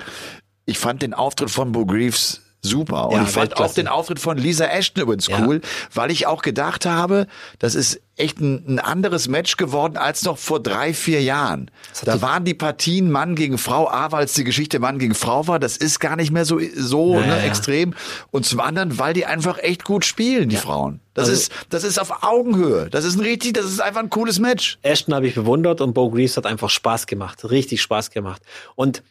[0.66, 3.08] Ich fand den Auftritt von Bo Greaves super.
[3.08, 5.44] Und Ja, ich fand auch den Auftritt von Lisa Ashton übrigens Ja.
[5.46, 5.60] cool,
[5.94, 7.26] weil ich auch gedacht habe,
[7.58, 11.70] das ist echt ein, ein anderes Match geworden als noch vor drei, vier Jahren.
[12.04, 15.46] Da waren die Partien Mann gegen Frau, A, weil es die Geschichte Mann gegen Frau
[15.48, 17.42] war, das ist gar nicht mehr so, so Ja, ne, ja.
[17.44, 17.94] extrem.
[18.30, 21.00] Und zum anderen, weil die einfach echt gut spielen, die Frauen.
[21.14, 22.90] Das Also- ist, das ist auf Augenhöhe.
[22.90, 24.78] Das ist ein richtig, das ist einfach ein cooles Match.
[24.82, 27.50] Ashton habe ich bewundert und Bo Greaves hat einfach Spaß gemacht.
[27.50, 28.42] Richtig Spaß gemacht.
[28.74, 29.02] Und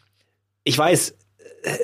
[0.62, 1.14] ich weiß,
[1.64, 1.76] äh,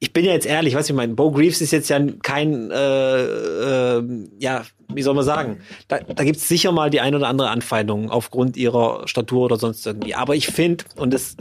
[0.00, 3.22] ich bin ja jetzt ehrlich, was ich meine, Bo Greaves ist jetzt ja kein, äh,
[3.22, 4.02] äh,
[4.38, 7.50] ja, wie soll man sagen, da, da gibt es sicher mal die ein oder andere
[7.50, 10.14] Anfeindung aufgrund ihrer Statur oder sonst irgendwie.
[10.14, 11.36] Aber ich finde, und das,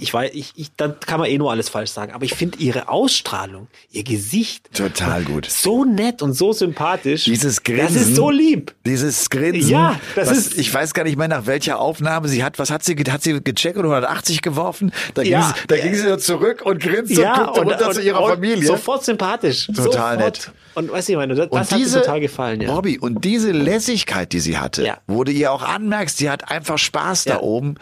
[0.00, 2.58] ich weiß, ich, ich, da kann man eh nur alles falsch sagen, aber ich finde
[2.58, 5.46] ihre Ausstrahlung, ihr Gesicht Total gut.
[5.50, 7.24] so nett und so sympathisch.
[7.24, 7.86] Dieses Grinsen.
[7.94, 8.74] Das ist so lieb.
[8.84, 9.70] Dieses Grinsen.
[9.70, 12.58] Ja, das was, ist- Ich weiß gar nicht mehr nach welcher Aufnahme sie hat.
[12.58, 14.92] Was hat sie, hat sie gecheckt und 180 geworfen?
[15.14, 15.54] Da ging, Ja.
[15.56, 18.66] sie, da ging sie zurück und grinste und guckte runter zu ihrer und Familie.
[18.66, 19.66] Sofort sympathisch.
[19.68, 20.18] Total sofort.
[20.18, 20.50] nett.
[20.74, 22.60] Und weißt du, ich meine, das, das und hat diese, mir total gefallen.
[22.60, 22.72] Ja.
[22.72, 24.98] Bobby, und diese Lässigkeit, die sie hatte, Ja.
[25.08, 27.40] du ihr auch anmerkst, die hat einfach Spaß da Ja.
[27.40, 27.76] oben.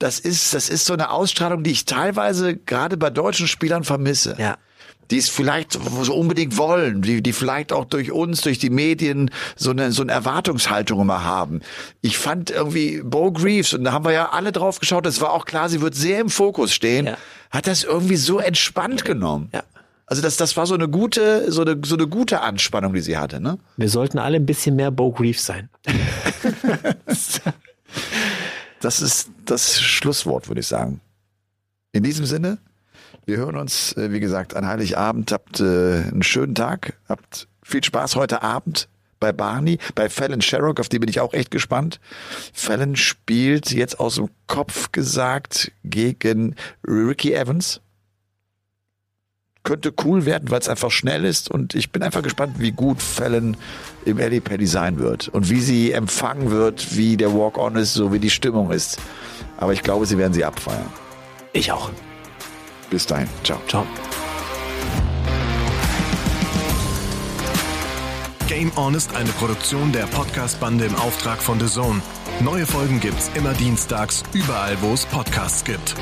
[0.00, 4.34] Das ist, das ist so eine Ausstrahlung, die ich teilweise gerade bei deutschen Spielern vermisse.
[4.38, 4.56] Ja.
[5.10, 9.30] Die es vielleicht so unbedingt wollen, die, die vielleicht auch durch uns, durch die Medien
[9.56, 11.60] so eine, so eine Erwartungshaltung immer haben.
[12.00, 15.32] Ich fand irgendwie Bo Greaves, und da haben wir ja alle drauf geschaut, es war
[15.32, 17.16] auch klar, sie wird sehr im Fokus stehen, Ja.
[17.50, 19.50] hat das irgendwie so entspannt genommen.
[19.52, 19.64] Ja.
[20.06, 23.18] Also das, das war so eine gute, so eine, so eine gute Anspannung, die sie
[23.18, 23.58] hatte, ne?
[23.76, 25.68] Wir sollten alle ein bisschen mehr Bo Greaves sein.
[28.80, 31.00] Das ist das Schlusswort, würde ich sagen.
[31.92, 32.58] In diesem Sinne,
[33.26, 35.32] wir hören uns, äh, wie gesagt, an Heiligabend.
[35.32, 38.88] Habt äh, einen schönen Tag, habt viel Spaß heute Abend
[39.20, 42.00] bei Barney, bei Fallon Sherrock, auf die bin ich auch echt gespannt.
[42.54, 46.56] Fallon spielt jetzt aus dem Kopf gesagt gegen
[46.88, 47.82] Ricky Evans.
[49.62, 53.02] Könnte cool werden, weil es einfach schnell ist und ich bin einfach gespannt, wie gut
[53.02, 53.56] Fallon
[54.06, 58.12] im Eddie Paddy sein wird und wie sie empfangen wird, wie der Walk-On ist, so
[58.12, 58.98] wie die Stimmung ist.
[59.58, 60.88] Aber ich glaube, sie werden sie abfeiern.
[61.52, 61.90] Ich auch.
[62.88, 63.28] Bis dahin.
[63.44, 63.60] Ciao.
[63.68, 63.86] Ciao.
[68.48, 72.02] Game On ist eine Produktion der Podcast-Bande im Auftrag von The Zone.
[72.40, 75.94] Neue Folgen gibt's immer dienstags, überall, wo es Podcasts gibt.